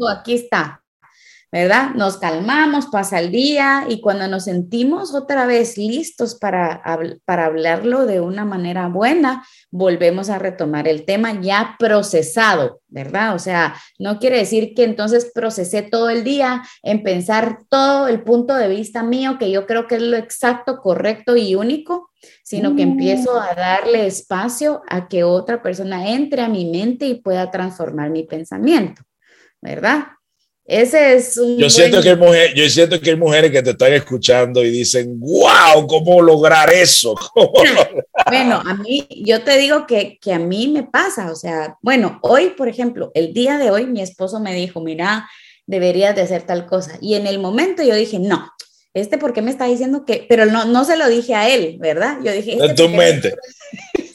Aquí 0.09 0.35
está, 0.35 0.83
¿verdad? 1.53 1.91
Nos 1.95 2.19
calmamos, 2.19 2.87
pasa 2.87 3.21
el 3.21 3.31
día 3.31 3.85
y 3.89 4.01
cuando 4.01 4.27
nos 4.27 4.45
sentimos 4.45 5.15
otra 5.15 5.47
vez 5.47 5.79
listos 5.79 6.35
para, 6.35 6.83
para 7.25 7.47
hablarlo 7.47 8.05
de 8.05 8.21
una 8.21 8.45
manera 8.45 8.89
buena, 8.89 9.45
volvemos 9.71 10.29
a 10.29 10.39
retomar 10.39 10.89
el 10.89 11.05
tema 11.05 11.41
ya 11.41 11.77
procesado, 11.79 12.81
¿verdad? 12.89 13.35
O 13.35 13.39
sea, 13.39 13.77
no 13.99 14.19
quiere 14.19 14.39
decir 14.39 14.75
que 14.75 14.85
entonces 14.85 15.31
procesé 15.33 15.83
todo 15.83 16.11
el 16.11 16.25
día 16.25 16.63
en 16.83 17.03
pensar 17.03 17.61
todo 17.69 18.09
el 18.09 18.23
punto 18.23 18.55
de 18.55 18.69
vista 18.69 19.03
mío, 19.03 19.39
que 19.39 19.51
yo 19.51 19.67
creo 19.67 19.87
que 19.87 19.97
es 19.97 20.03
lo 20.03 20.17
exacto, 20.17 20.79
correcto 20.79 21.37
y 21.37 21.55
único, 21.55 22.11
sino 22.43 22.75
que 22.75 22.83
empiezo 22.83 23.41
a 23.41 23.55
darle 23.55 24.07
espacio 24.07 24.83
a 24.89 25.07
que 25.09 25.23
otra 25.23 25.63
persona 25.63 26.11
entre 26.11 26.43
a 26.43 26.49
mi 26.49 26.65
mente 26.71 27.07
y 27.07 27.21
pueda 27.21 27.51
transformar 27.53 28.11
mi 28.11 28.25
pensamiento, 28.25 29.03
¿verdad? 29.61 30.16
Ese 30.69 31.15
es 31.15 31.37
un 31.37 31.59
yo, 31.59 31.71
siento 31.71 32.03
que 32.03 32.11
hay 32.11 32.17
mujeres, 32.17 32.55
yo 32.55 32.69
siento 32.69 33.01
que 33.01 33.11
hay 33.11 33.17
mujeres 33.17 33.53
que 33.53 33.63
te 33.63 33.71
están 33.71 33.93
escuchando 33.93 34.65
y 34.65 34.71
dicen, 34.71 35.21
wow, 35.21 35.87
¿cómo 35.87 36.21
lograr 36.21 36.73
eso? 36.73 37.15
bueno, 38.27 38.63
a 38.67 38.75
mí, 38.75 39.07
yo 39.25 39.43
te 39.43 39.57
digo 39.59 39.87
que, 39.87 40.19
que 40.21 40.33
a 40.33 40.41
mí 40.41 40.67
me 40.67 40.83
pasa, 40.83 41.31
o 41.31 41.37
sea, 41.37 41.77
bueno, 41.83 42.19
hoy, 42.23 42.51
por 42.57 42.69
ejemplo, 42.69 43.13
el 43.15 43.33
día 43.33 43.59
de 43.59 43.71
hoy 43.71 43.87
mi 43.87 44.03
esposo 44.03 44.41
me 44.41 44.55
dijo, 44.55 44.81
mira, 44.81 45.29
deberías 45.67 46.17
de 46.17 46.23
hacer 46.23 46.43
tal 46.43 46.67
cosa. 46.67 46.99
Y 47.01 47.15
en 47.15 47.29
el 47.29 47.39
momento 47.39 47.85
yo 47.85 47.95
dije, 47.95 48.19
no, 48.19 48.51
este, 48.93 49.19
¿por 49.19 49.33
qué 49.33 49.43
me 49.43 49.51
está 49.51 49.67
diciendo 49.67 50.05
que? 50.05 50.27
Pero 50.29 50.47
no, 50.47 50.65
no 50.65 50.85
se 50.85 50.97
lo 50.97 51.09
dije 51.09 51.35
a 51.35 51.49
él, 51.49 51.77
¿verdad? 51.79 52.19
Yo 52.25 52.33
dije, 52.33 52.53
este, 52.53 52.65
en 52.65 52.75
tu 52.75 52.89
mente. 52.89 53.35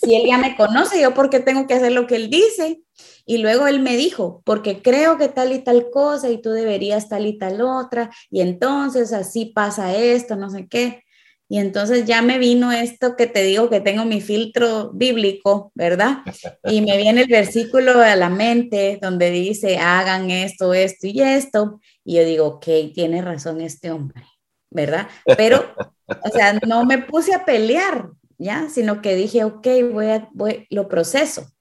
Si 0.04 0.16
él 0.16 0.24
ya 0.28 0.38
me 0.38 0.56
conoce, 0.56 1.00
yo 1.00 1.14
por 1.14 1.30
qué 1.30 1.40
tengo 1.40 1.68
que 1.68 1.76
hacer 1.76 1.92
lo 1.92 2.08
que 2.08 2.16
él 2.16 2.30
dice. 2.30 2.82
Y 3.26 3.38
luego 3.40 3.68
él 3.68 3.80
me 3.80 3.98
dijo, 3.98 4.42
porque 4.46 4.82
creo 4.82 5.18
que 5.18 5.30
tal 5.30 5.52
y 5.52 5.60
tal 5.60 5.90
cosa 5.92 6.30
y 6.30 6.42
tú 6.42 6.52
deberías 6.52 7.10
tal 7.10 7.26
y 7.26 7.38
tal 7.38 7.62
otra, 7.62 8.10
y 8.30 8.42
entonces 8.42 9.14
así 9.14 9.46
pasa 9.46 9.96
esto, 9.96 10.36
no 10.36 10.50
sé 10.50 10.68
qué. 10.68 11.04
Y 11.52 11.58
entonces 11.58 12.06
ya 12.06 12.22
me 12.22 12.38
vino 12.38 12.72
esto 12.72 13.18
que 13.18 13.28
te 13.28 13.44
digo 13.44 13.70
que 13.70 13.82
tengo 13.82 14.06
mi 14.06 14.22
filtro 14.22 14.90
bíblico, 14.94 15.74
¿verdad? 15.76 16.20
Y 16.64 16.80
me 16.80 16.96
viene 16.96 17.24
el 17.24 17.28
versículo 17.28 18.00
a 18.00 18.16
la 18.16 18.30
mente 18.30 19.00
donde 19.02 19.32
dice, 19.32 19.78
hagan 19.78 20.32
esto, 20.32 20.74
esto 20.74 21.08
y 21.08 21.20
esto. 21.20 21.82
Y 22.06 22.16
yo 22.16 22.24
digo, 22.24 22.46
ok, 22.46 22.94
tiene 22.94 23.22
razón 23.22 23.60
este 23.60 23.92
hombre, 23.92 24.24
¿verdad? 24.70 25.10
Pero, 25.36 25.76
o 26.08 26.30
sea, 26.30 26.54
no 26.66 26.86
me 26.86 27.00
puse 27.00 27.34
a 27.34 27.44
pelear, 27.44 28.12
¿ya? 28.38 28.70
Sino 28.70 29.02
que 29.02 29.16
dije, 29.16 29.44
ok, 29.44 29.68
voy 29.92 30.06
a, 30.06 30.30
voy, 30.32 30.68
lo 30.70 30.88
proceso. 30.88 31.52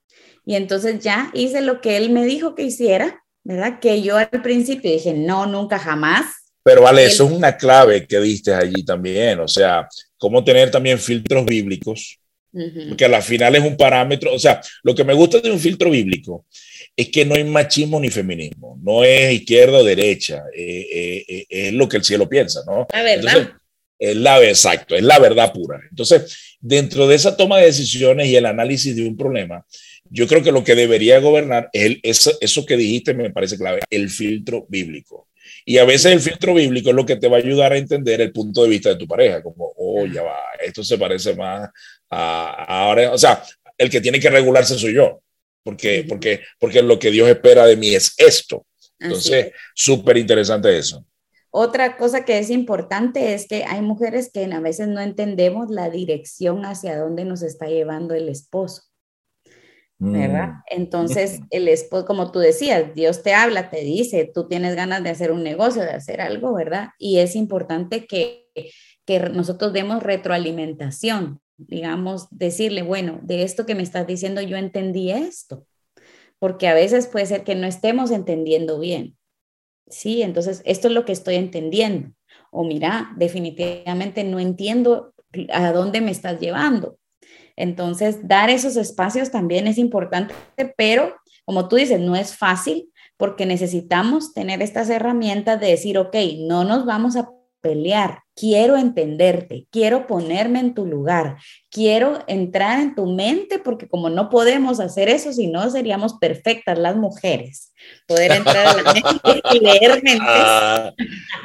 Y 0.51 0.55
entonces 0.55 0.99
ya 0.99 1.31
hice 1.33 1.61
lo 1.61 1.79
que 1.79 1.95
él 1.95 2.09
me 2.09 2.25
dijo 2.25 2.55
que 2.55 2.63
hiciera, 2.63 3.23
¿verdad? 3.45 3.79
Que 3.79 4.01
yo 4.01 4.17
al 4.17 4.27
principio 4.43 4.91
dije, 4.91 5.13
no, 5.13 5.45
nunca, 5.45 5.79
jamás. 5.79 6.25
Pero 6.61 6.81
vale, 6.81 7.05
eso 7.05 7.23
es 7.23 7.31
una 7.31 7.55
clave 7.55 8.05
que 8.05 8.19
diste 8.19 8.53
allí 8.53 8.83
también, 8.83 9.39
o 9.39 9.47
sea, 9.47 9.87
cómo 10.17 10.43
tener 10.43 10.69
también 10.69 10.99
filtros 10.99 11.45
bíblicos, 11.45 12.19
porque 12.51 13.05
a 13.05 13.07
la 13.07 13.21
final 13.21 13.55
es 13.55 13.63
un 13.63 13.77
parámetro, 13.77 14.33
o 14.33 14.39
sea, 14.39 14.59
lo 14.83 14.93
que 14.93 15.05
me 15.05 15.13
gusta 15.13 15.39
de 15.39 15.49
un 15.49 15.57
filtro 15.57 15.89
bíblico 15.89 16.45
es 16.97 17.07
que 17.07 17.23
no 17.23 17.35
hay 17.35 17.45
machismo 17.45 17.97
ni 17.97 18.09
feminismo, 18.09 18.77
no 18.83 19.05
es 19.05 19.31
izquierda 19.31 19.77
o 19.77 19.85
derecha, 19.85 20.43
eh, 20.53 20.85
eh, 20.91 21.25
eh, 21.29 21.45
es 21.49 21.73
lo 21.73 21.87
que 21.87 21.95
el 21.95 22.03
cielo 22.03 22.27
piensa, 22.27 22.59
¿no? 22.67 22.87
La 22.91 23.03
verdad. 23.03 23.53
es 23.97 24.17
la, 24.17 24.43
exacto, 24.43 24.97
es 24.97 25.03
la 25.03 25.17
verdad 25.17 25.53
pura. 25.53 25.79
Entonces, 25.89 26.57
dentro 26.59 27.07
de 27.07 27.15
esa 27.15 27.37
toma 27.37 27.59
de 27.59 27.67
decisiones 27.67 28.27
y 28.27 28.35
el 28.35 28.45
análisis 28.45 28.93
de 28.97 29.07
un 29.07 29.15
problema, 29.15 29.65
yo 30.11 30.27
creo 30.27 30.43
que 30.43 30.51
lo 30.51 30.63
que 30.63 30.75
debería 30.75 31.19
gobernar 31.19 31.69
es 31.71 31.97
eso, 32.03 32.31
eso 32.41 32.65
que 32.65 32.75
dijiste, 32.75 33.13
me 33.13 33.31
parece 33.31 33.57
clave, 33.57 33.79
el 33.89 34.09
filtro 34.09 34.65
bíblico. 34.67 35.29
Y 35.65 35.77
a 35.77 35.85
veces 35.85 36.11
el 36.11 36.19
filtro 36.19 36.53
bíblico 36.53 36.89
es 36.89 36.95
lo 36.95 37.05
que 37.05 37.15
te 37.15 37.29
va 37.29 37.37
a 37.37 37.39
ayudar 37.39 37.71
a 37.71 37.77
entender 37.77 38.19
el 38.19 38.33
punto 38.33 38.63
de 38.63 38.69
vista 38.69 38.89
de 38.89 38.97
tu 38.97 39.07
pareja, 39.07 39.41
como, 39.41 39.71
oh, 39.77 40.05
ya 40.05 40.21
va, 40.21 40.37
esto 40.61 40.83
se 40.83 40.97
parece 40.97 41.33
más 41.35 41.69
a, 42.09 42.65
ahora, 42.83 43.13
o 43.13 43.17
sea, 43.17 43.41
el 43.77 43.89
que 43.89 44.01
tiene 44.01 44.19
que 44.19 44.29
regularse 44.29 44.77
soy 44.77 44.95
yo, 44.95 45.21
porque, 45.63 46.05
porque, 46.07 46.41
porque 46.59 46.81
lo 46.81 46.99
que 46.99 47.11
Dios 47.11 47.29
espera 47.29 47.65
de 47.65 47.77
mí 47.77 47.95
es 47.95 48.13
esto. 48.17 48.65
Entonces, 48.99 49.53
súper 49.73 50.17
interesante 50.17 50.77
eso. 50.77 51.05
Otra 51.49 51.97
cosa 51.97 52.23
que 52.23 52.37
es 52.37 52.49
importante 52.49 53.33
es 53.33 53.47
que 53.47 53.63
hay 53.63 53.81
mujeres 53.81 54.29
que 54.31 54.45
a 54.45 54.59
veces 54.59 54.87
no 54.87 54.99
entendemos 54.99 55.69
la 55.69 55.89
dirección 55.89 56.65
hacia 56.65 56.97
dónde 56.97 57.25
nos 57.25 57.41
está 57.41 57.67
llevando 57.67 58.13
el 58.13 58.29
esposo. 58.29 58.83
¿Verdad? 60.01 60.47
Mm. 60.47 60.61
Entonces, 60.67 61.41
el 61.51 61.67
esposo, 61.67 62.05
como 62.05 62.31
tú 62.31 62.39
decías, 62.39 62.95
Dios 62.95 63.21
te 63.21 63.33
habla, 63.33 63.69
te 63.69 63.81
dice, 63.81 64.29
tú 64.33 64.47
tienes 64.47 64.75
ganas 64.75 65.03
de 65.03 65.11
hacer 65.11 65.31
un 65.31 65.43
negocio, 65.43 65.83
de 65.83 65.91
hacer 65.91 66.21
algo, 66.21 66.53
¿verdad? 66.53 66.89
Y 66.97 67.19
es 67.19 67.35
importante 67.35 68.07
que, 68.07 68.47
que 69.05 69.19
nosotros 69.19 69.73
demos 69.73 70.01
retroalimentación, 70.01 71.39
digamos, 71.57 72.27
decirle, 72.31 72.81
bueno, 72.81 73.19
de 73.21 73.43
esto 73.43 73.67
que 73.67 73.75
me 73.75 73.83
estás 73.83 74.07
diciendo, 74.07 74.41
yo 74.41 74.57
entendí 74.57 75.11
esto, 75.11 75.67
porque 76.39 76.67
a 76.67 76.73
veces 76.73 77.05
puede 77.05 77.27
ser 77.27 77.43
que 77.43 77.53
no 77.53 77.67
estemos 77.67 78.09
entendiendo 78.09 78.79
bien. 78.79 79.17
Sí, 79.87 80.23
entonces, 80.23 80.63
esto 80.65 80.87
es 80.87 80.95
lo 80.95 81.05
que 81.05 81.11
estoy 81.11 81.35
entendiendo. 81.35 82.09
O 82.49 82.63
mira, 82.63 83.13
definitivamente 83.17 84.23
no 84.23 84.39
entiendo 84.39 85.13
a 85.53 85.71
dónde 85.71 86.01
me 86.01 86.11
estás 86.11 86.39
llevando 86.39 86.97
entonces, 87.61 88.27
dar 88.27 88.49
esos 88.49 88.75
espacios 88.75 89.29
también 89.29 89.67
es 89.67 89.77
importante, 89.77 90.33
pero 90.75 91.15
como 91.45 91.67
tú 91.67 91.75
dices, 91.75 91.99
no 91.99 92.15
es 92.15 92.35
fácil 92.35 92.89
porque 93.17 93.45
necesitamos 93.45 94.33
tener 94.33 94.63
estas 94.63 94.89
herramientas 94.89 95.59
de 95.59 95.67
decir, 95.67 95.99
ok, 95.99 96.15
no 96.39 96.63
nos 96.63 96.85
vamos 96.85 97.15
a 97.15 97.29
pelear, 97.61 98.23
quiero 98.35 98.77
entenderte, 98.77 99.67
quiero 99.69 100.07
ponerme 100.07 100.59
en 100.59 100.73
tu 100.73 100.87
lugar, 100.87 101.37
quiero 101.69 102.23
entrar 102.25 102.79
en 102.79 102.95
tu 102.95 103.05
mente, 103.05 103.59
porque 103.59 103.87
como 103.87 104.09
no 104.09 104.31
podemos 104.31 104.79
hacer 104.79 105.07
eso, 105.07 105.31
si 105.31 105.45
no 105.45 105.69
seríamos 105.69 106.15
perfectas 106.15 106.79
las 106.79 106.95
mujeres, 106.95 107.71
poder 108.07 108.31
entrar 108.31 108.65
a 108.65 108.81
la 108.81 108.93
mente 108.93 109.41
y 109.53 109.59
leer 109.59 110.01
mentes, 110.01 110.27
ah. 110.27 110.91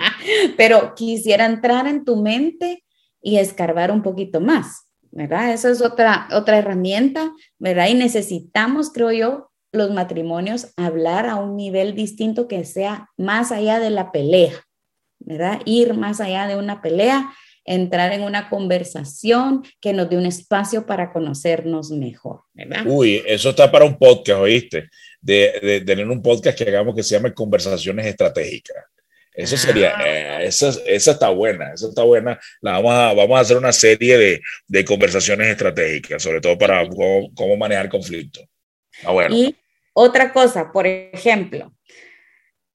pero 0.56 0.94
quisiera 0.94 1.44
entrar 1.44 1.86
en 1.86 2.06
tu 2.06 2.16
mente 2.16 2.84
y 3.20 3.36
escarbar 3.36 3.90
un 3.90 4.02
poquito 4.02 4.40
más. 4.40 4.85
¿Verdad? 5.16 5.54
Esa 5.54 5.70
es 5.70 5.80
otra, 5.80 6.28
otra 6.30 6.58
herramienta, 6.58 7.32
¿verdad? 7.58 7.88
Y 7.88 7.94
necesitamos, 7.94 8.90
creo 8.92 9.12
yo, 9.12 9.50
los 9.72 9.90
matrimonios 9.90 10.74
hablar 10.76 11.26
a 11.26 11.36
un 11.36 11.56
nivel 11.56 11.94
distinto 11.94 12.48
que 12.48 12.64
sea 12.64 13.08
más 13.16 13.50
allá 13.50 13.80
de 13.80 13.88
la 13.88 14.12
pelea, 14.12 14.52
¿verdad? 15.18 15.62
Ir 15.64 15.94
más 15.94 16.20
allá 16.20 16.46
de 16.46 16.56
una 16.56 16.82
pelea, 16.82 17.32
entrar 17.64 18.12
en 18.12 18.22
una 18.22 18.50
conversación 18.50 19.64
que 19.80 19.94
nos 19.94 20.10
dé 20.10 20.18
un 20.18 20.26
espacio 20.26 20.84
para 20.84 21.14
conocernos 21.14 21.90
mejor, 21.90 22.42
¿verdad? 22.52 22.84
Uy, 22.86 23.22
eso 23.26 23.50
está 23.50 23.72
para 23.72 23.86
un 23.86 23.96
podcast, 23.96 24.38
¿oíste? 24.38 24.90
De, 25.22 25.58
de 25.62 25.80
tener 25.80 26.06
un 26.08 26.20
podcast 26.20 26.58
que 26.58 26.68
hagamos 26.68 26.94
que 26.94 27.02
se 27.02 27.14
llame 27.14 27.32
Conversaciones 27.32 28.04
Estratégicas. 28.04 28.84
Eso 29.36 29.58
sería, 29.58 29.94
ah. 29.94 30.08
eh, 30.08 30.46
esa, 30.46 30.70
esa, 30.86 31.10
está 31.10 31.28
buena, 31.28 31.74
esa 31.74 31.88
está 31.88 32.02
buena. 32.02 32.40
La 32.62 32.72
vamos, 32.72 32.94
a, 32.94 33.12
vamos 33.12 33.36
a 33.36 33.40
hacer 33.40 33.58
una 33.58 33.72
serie 33.72 34.16
de, 34.16 34.42
de 34.66 34.84
conversaciones 34.84 35.48
estratégicas, 35.48 36.22
sobre 36.22 36.40
todo 36.40 36.56
para 36.56 36.88
cómo, 36.88 37.30
cómo 37.34 37.56
manejar 37.58 37.90
conflictos. 37.90 38.46
Ah, 39.04 39.12
bueno. 39.12 39.36
Y 39.36 39.54
otra 39.92 40.32
cosa, 40.32 40.72
por 40.72 40.86
ejemplo, 40.86 41.74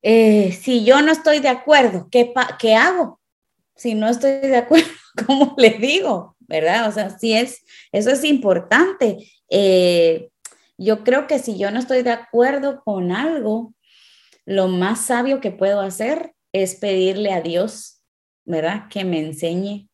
eh, 0.04 0.52
si 0.52 0.86
yo 0.86 1.02
no 1.02 1.12
estoy 1.12 1.40
de 1.40 1.50
acuerdo, 1.50 2.08
¿qué, 2.12 2.32
¿qué 2.60 2.76
hago? 2.76 3.20
Si 3.76 3.96
no 3.96 4.08
estoy 4.08 4.42
de 4.42 4.58
acuerdo, 4.58 4.88
¿cómo 5.26 5.56
le 5.58 5.72
digo? 5.72 6.36
¿Verdad? 6.42 6.90
O 6.90 6.92
sea, 6.92 7.18
sí 7.18 7.34
es, 7.34 7.64
eso 7.92 8.12
es 8.12 8.24
importante. 8.24 9.18
Eh, 9.50 10.30
yo 10.78 11.04
creo 11.04 11.26
que 11.26 11.40
si 11.40 11.58
yo 11.58 11.72
no 11.72 11.80
estoy 11.80 12.04
de 12.04 12.12
acuerdo 12.12 12.84
con 12.84 13.12
algo, 13.12 13.74
lo 14.46 14.68
más 14.68 15.06
sabio 15.06 15.40
que 15.40 15.52
puedo 15.52 15.82
hacer 15.82 16.34
es 16.54 16.76
pedirle 16.76 17.32
a 17.32 17.42
Dios, 17.42 18.02
¿verdad? 18.46 18.88
Que 18.90 19.04
me 19.06 19.20
enseñe 19.20 19.90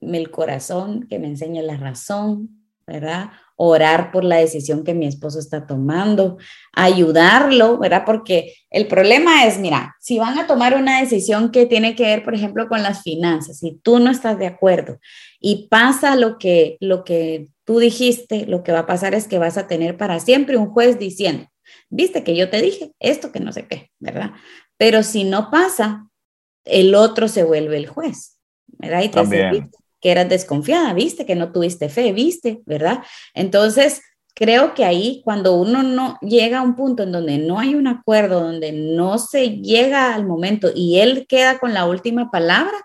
el 0.00 0.30
corazón, 0.30 1.06
que 1.08 1.18
me 1.18 1.28
enseñe 1.28 1.62
la 1.62 1.76
razón, 1.76 2.66
¿verdad? 2.86 3.30
orar 3.62 4.10
por 4.10 4.24
la 4.24 4.36
decisión 4.36 4.84
que 4.84 4.94
mi 4.94 5.06
esposo 5.06 5.38
está 5.38 5.66
tomando, 5.66 6.38
ayudarlo, 6.72 7.76
¿verdad? 7.76 8.04
Porque 8.06 8.54
el 8.70 8.86
problema 8.86 9.44
es, 9.44 9.58
mira, 9.58 9.96
si 10.00 10.18
van 10.18 10.38
a 10.38 10.46
tomar 10.46 10.74
una 10.76 10.98
decisión 10.98 11.50
que 11.50 11.66
tiene 11.66 11.94
que 11.94 12.04
ver, 12.04 12.24
por 12.24 12.34
ejemplo, 12.34 12.68
con 12.68 12.82
las 12.82 13.02
finanzas, 13.02 13.62
y 13.62 13.78
tú 13.82 13.98
no 13.98 14.10
estás 14.10 14.38
de 14.38 14.46
acuerdo 14.46 14.98
y 15.40 15.68
pasa 15.68 16.16
lo 16.16 16.38
que, 16.38 16.78
lo 16.80 17.04
que 17.04 17.48
tú 17.64 17.80
dijiste, 17.80 18.46
lo 18.46 18.62
que 18.62 18.72
va 18.72 18.80
a 18.80 18.86
pasar 18.86 19.12
es 19.12 19.28
que 19.28 19.38
vas 19.38 19.58
a 19.58 19.66
tener 19.66 19.98
para 19.98 20.20
siempre 20.20 20.56
un 20.56 20.70
juez 20.70 20.98
diciendo, 20.98 21.46
viste 21.90 22.24
que 22.24 22.34
yo 22.34 22.48
te 22.48 22.62
dije 22.62 22.92
esto 22.98 23.30
que 23.30 23.40
no 23.40 23.52
sé 23.52 23.66
qué, 23.66 23.90
¿verdad? 23.98 24.30
Pero 24.80 25.02
si 25.02 25.24
no 25.24 25.50
pasa, 25.50 26.08
el 26.64 26.94
otro 26.94 27.28
se 27.28 27.44
vuelve 27.44 27.76
el 27.76 27.86
juez, 27.86 28.38
¿verdad? 28.66 29.02
Y 29.02 29.08
te 29.10 29.68
que 30.00 30.10
eras 30.10 30.30
desconfiada, 30.30 30.94
viste 30.94 31.26
que 31.26 31.34
no 31.34 31.52
tuviste 31.52 31.90
fe, 31.90 32.14
viste, 32.14 32.62
¿verdad? 32.64 33.02
Entonces, 33.34 34.00
creo 34.34 34.72
que 34.72 34.86
ahí 34.86 35.20
cuando 35.22 35.54
uno 35.54 35.82
no 35.82 36.18
llega 36.22 36.60
a 36.60 36.62
un 36.62 36.76
punto 36.76 37.02
en 37.02 37.12
donde 37.12 37.36
no 37.36 37.58
hay 37.58 37.74
un 37.74 37.88
acuerdo, 37.88 38.40
donde 38.40 38.72
no 38.72 39.18
se 39.18 39.58
llega 39.58 40.14
al 40.14 40.24
momento 40.24 40.70
y 40.74 41.00
él 41.00 41.26
queda 41.28 41.58
con 41.58 41.74
la 41.74 41.84
última 41.84 42.30
palabra, 42.30 42.78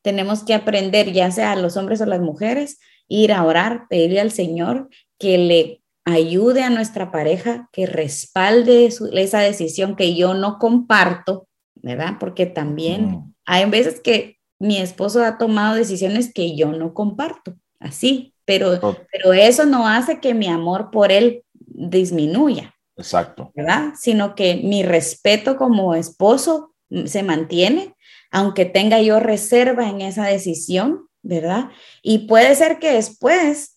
tenemos 0.00 0.44
que 0.44 0.54
aprender, 0.54 1.12
ya 1.12 1.32
sea 1.32 1.56
los 1.56 1.76
hombres 1.76 2.00
o 2.00 2.06
las 2.06 2.20
mujeres, 2.20 2.78
ir 3.08 3.32
a 3.32 3.44
orar, 3.44 3.86
pedirle 3.90 4.20
al 4.20 4.30
Señor 4.30 4.88
que 5.18 5.38
le 5.38 5.81
ayude 6.04 6.62
a 6.62 6.70
nuestra 6.70 7.10
pareja, 7.10 7.68
que 7.72 7.86
respalde 7.86 8.86
esa 8.86 9.40
decisión 9.40 9.96
que 9.96 10.14
yo 10.14 10.34
no 10.34 10.58
comparto, 10.58 11.48
¿verdad? 11.76 12.14
Porque 12.18 12.46
también 12.46 13.34
hay 13.44 13.68
veces 13.70 14.00
que 14.00 14.38
mi 14.58 14.78
esposo 14.78 15.24
ha 15.24 15.38
tomado 15.38 15.74
decisiones 15.74 16.32
que 16.32 16.56
yo 16.56 16.72
no 16.72 16.94
comparto, 16.94 17.56
así, 17.78 18.34
pero, 18.44 18.78
pero 19.12 19.32
eso 19.32 19.66
no 19.66 19.86
hace 19.86 20.20
que 20.20 20.34
mi 20.34 20.48
amor 20.48 20.90
por 20.90 21.12
él 21.12 21.44
disminuya. 21.54 22.74
Exacto. 22.96 23.50
¿Verdad? 23.54 23.94
Sino 23.96 24.34
que 24.34 24.56
mi 24.56 24.82
respeto 24.82 25.56
como 25.56 25.94
esposo 25.94 26.74
se 27.06 27.22
mantiene, 27.22 27.94
aunque 28.30 28.64
tenga 28.64 29.00
yo 29.00 29.18
reserva 29.18 29.88
en 29.88 30.00
esa 30.00 30.26
decisión, 30.26 31.06
¿verdad? 31.22 31.70
Y 32.02 32.26
puede 32.26 32.54
ser 32.54 32.78
que 32.78 32.92
después 32.92 33.76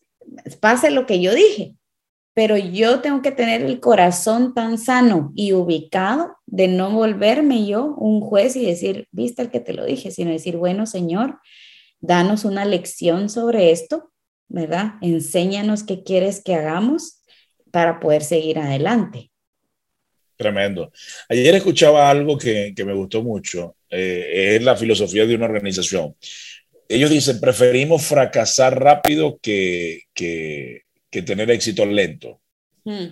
pase 0.59 0.91
lo 0.91 1.05
que 1.05 1.21
yo 1.21 1.33
dije, 1.33 1.75
pero 2.35 2.57
yo 2.57 2.99
tengo 2.99 3.21
que 3.21 3.31
tener 3.31 3.61
el 3.61 3.79
corazón 3.79 4.53
tan 4.53 4.77
sano 4.77 5.31
y 5.35 5.53
ubicado 5.53 6.35
de 6.45 6.67
no 6.67 6.91
volverme 6.91 7.65
yo 7.65 7.95
un 7.97 8.19
juez 8.19 8.57
y 8.57 8.65
decir, 8.65 9.07
viste 9.11 9.41
el 9.41 9.49
que 9.49 9.61
te 9.61 9.73
lo 9.73 9.85
dije, 9.85 10.11
sino 10.11 10.31
decir, 10.31 10.57
bueno, 10.57 10.85
Señor, 10.85 11.39
danos 12.01 12.43
una 12.43 12.65
lección 12.65 13.29
sobre 13.29 13.71
esto, 13.71 14.11
¿verdad? 14.49 14.95
Enséñanos 15.01 15.83
qué 15.83 16.03
quieres 16.03 16.43
que 16.43 16.55
hagamos 16.55 17.21
para 17.71 18.01
poder 18.01 18.21
seguir 18.21 18.59
adelante. 18.59 19.31
Tremendo. 20.35 20.91
Ayer 21.29 21.55
escuchaba 21.55 22.09
algo 22.09 22.37
que, 22.37 22.73
me 22.85 22.93
gustó 22.93 23.23
mucho, 23.23 23.77
eh, 23.89 24.57
es 24.57 24.61
la 24.61 24.75
filosofía 24.75 25.25
de 25.25 25.35
una 25.35 25.45
organización. 25.45 26.17
Ellos 26.89 27.09
dicen, 27.09 27.39
preferimos 27.39 28.03
fracasar 28.03 28.77
rápido 28.77 29.39
que, 29.41 30.01
que 30.13 30.84
que 31.15 31.21
tener 31.21 31.49
éxito 31.49 31.85
lento. 31.85 32.41
Hmm. 32.83 33.05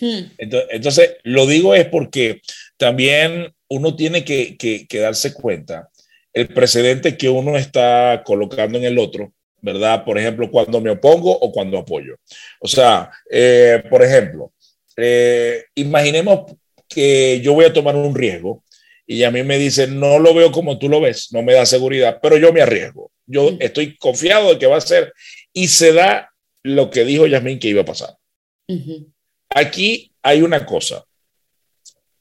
Hmm. 0.00 0.30
Entonces, 0.38 1.16
lo 1.24 1.46
digo 1.46 1.74
es 1.74 1.84
porque 1.88 2.40
también 2.76 3.52
uno 3.66 3.96
tiene 3.96 4.24
que, 4.24 4.56
que, 4.56 4.98
darse 5.00 5.34
cuenta 5.34 5.90
el 6.32 6.46
precedente 6.46 7.16
que 7.16 7.28
uno 7.28 7.56
está 7.56 8.22
colocando 8.24 8.78
en 8.78 8.84
el 8.84 8.98
otro, 9.00 9.32
¿verdad? 9.60 10.04
Por 10.04 10.16
ejemplo, 10.16 10.48
cuando 10.48 10.80
me 10.80 10.90
opongo 10.90 11.36
o 11.36 11.50
cuando 11.50 11.78
apoyo. 11.78 12.14
O 12.60 12.68
sea, 12.68 13.10
eh, 13.28 13.82
por 13.90 14.04
ejemplo, 14.04 14.52
eh, 14.96 15.64
imaginemos 15.74 16.52
que 16.88 17.40
yo 17.40 17.54
voy 17.54 17.64
a 17.64 17.72
tomar 17.72 17.96
un 17.96 18.14
riesgo 18.14 18.62
y 19.08 19.24
a 19.24 19.32
mí 19.32 19.42
me 19.42 19.58
dicen, 19.58 19.98
no 19.98 20.20
lo 20.20 20.34
veo 20.34 20.52
como 20.52 20.78
tú 20.78 20.88
lo 20.88 21.00
ves, 21.00 21.30
no 21.32 21.42
me 21.42 21.54
da 21.54 21.66
seguridad, 21.66 22.20
pero 22.22 22.36
yo 22.36 22.52
me 22.52 22.62
arriesgo. 22.62 23.10
Yo 23.26 23.50
hmm. 23.50 23.56
estoy 23.58 23.96
confiado 23.96 24.50
de 24.50 24.58
que 24.60 24.66
va 24.66 24.76
a 24.76 24.80
ser 24.80 25.12
y 25.52 25.66
se 25.66 25.92
da 25.92 26.30
lo 26.64 26.90
que 26.90 27.04
dijo 27.04 27.26
Yasmín 27.26 27.60
que 27.60 27.68
iba 27.68 27.82
a 27.82 27.86
pasar. 27.86 28.16
Aquí 29.50 30.10
hay 30.22 30.42
una 30.42 30.66
cosa. 30.66 31.04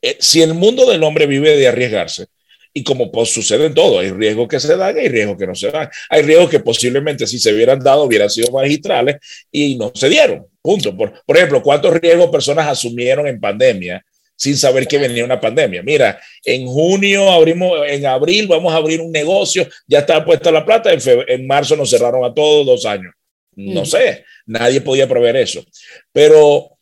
Eh, 0.01 0.17
si 0.19 0.41
el 0.41 0.53
mundo 0.53 0.86
del 0.86 1.03
hombre 1.03 1.25
vive 1.25 1.58
de 1.58 1.67
arriesgarse, 1.67 2.27
y 2.73 2.84
como 2.84 3.12
pues, 3.12 3.29
sucede 3.29 3.67
en 3.67 3.73
todo, 3.73 3.99
hay 3.99 4.10
riesgos 4.10 4.47
que 4.47 4.60
se 4.60 4.75
dan 4.75 4.97
y 4.97 5.01
hay 5.01 5.08
riesgos 5.08 5.38
que 5.38 5.47
no 5.47 5.56
se 5.56 5.69
dan. 5.71 5.89
Hay 6.10 6.23
riesgos 6.23 6.49
que 6.49 6.60
posiblemente 6.60 7.27
si 7.27 7.39
se 7.39 7.53
hubieran 7.53 7.79
dado 7.79 8.03
hubieran 8.03 8.29
sido 8.29 8.51
magistrales 8.51 9.17
y 9.51 9.75
no 9.75 9.91
se 9.93 10.10
dieron. 10.10 10.47
Punto. 10.62 10.95
Por, 10.95 11.23
por 11.23 11.38
ejemplo, 11.38 11.62
¿cuántos 11.62 11.93
riesgos 11.93 12.29
personas 12.29 12.67
asumieron 12.67 13.27
en 13.27 13.39
pandemia 13.39 14.03
sin 14.36 14.58
saber 14.58 14.88
que 14.88 14.97
venía 14.97 15.23
una 15.23 15.39
pandemia? 15.39 15.84
Mira, 15.84 16.19
en 16.43 16.65
junio 16.65 17.29
abrimos, 17.32 17.79
en 17.88 18.08
abril 18.08 18.47
vamos 18.47 18.73
a 18.73 18.77
abrir 18.77 19.01
un 19.01 19.12
negocio, 19.12 19.67
ya 19.88 19.99
está 19.99 20.25
puesta 20.25 20.51
la 20.51 20.65
plata, 20.65 20.91
en, 20.91 20.99
en 21.27 21.47
marzo 21.47 21.75
nos 21.75 21.91
cerraron 21.91 22.25
a 22.25 22.34
todos 22.34 22.65
dos 22.65 22.86
años. 22.86 23.13
No 23.56 23.82
mm. 23.82 23.86
sé, 23.86 24.26
nadie 24.46 24.82
podía 24.82 25.08
prever 25.08 25.36
eso. 25.36 25.63
Pero 26.12 26.78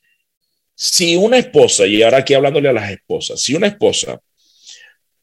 si 0.75 1.15
una 1.15 1.37
esposa, 1.37 1.85
y 1.85 2.01
ahora 2.01 2.17
aquí 2.19 2.33
hablándole 2.33 2.69
a 2.69 2.73
las 2.73 2.91
esposas, 2.91 3.39
si 3.41 3.53
una 3.53 3.67
esposa, 3.67 4.19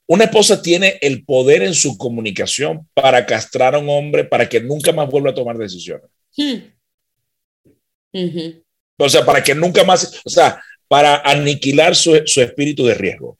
una 0.06 0.24
esposa 0.24 0.62
tiene 0.62 0.98
el 1.02 1.24
poder 1.24 1.62
en 1.62 1.74
su 1.74 1.98
comunicación 1.98 2.88
para 2.94 3.26
castrar 3.26 3.74
a 3.74 3.78
un 3.78 3.88
hombre 3.90 4.24
para 4.24 4.48
que 4.48 4.60
nunca 4.60 4.92
más 4.92 5.08
vuelva 5.10 5.30
a 5.30 5.34
tomar 5.34 5.58
decisiones. 5.58 6.08
Hmm. 6.36 6.58
O 8.96 9.08
sea, 9.08 9.24
para 9.24 9.42
que 9.42 9.54
nunca 9.54 9.84
más, 9.84 10.20
o 10.24 10.30
sea, 10.30 10.62
para 10.88 11.16
aniquilar 11.18 11.94
su, 11.94 12.22
su 12.24 12.40
espíritu 12.40 12.86
de 12.86 12.94
riesgo. 12.94 13.38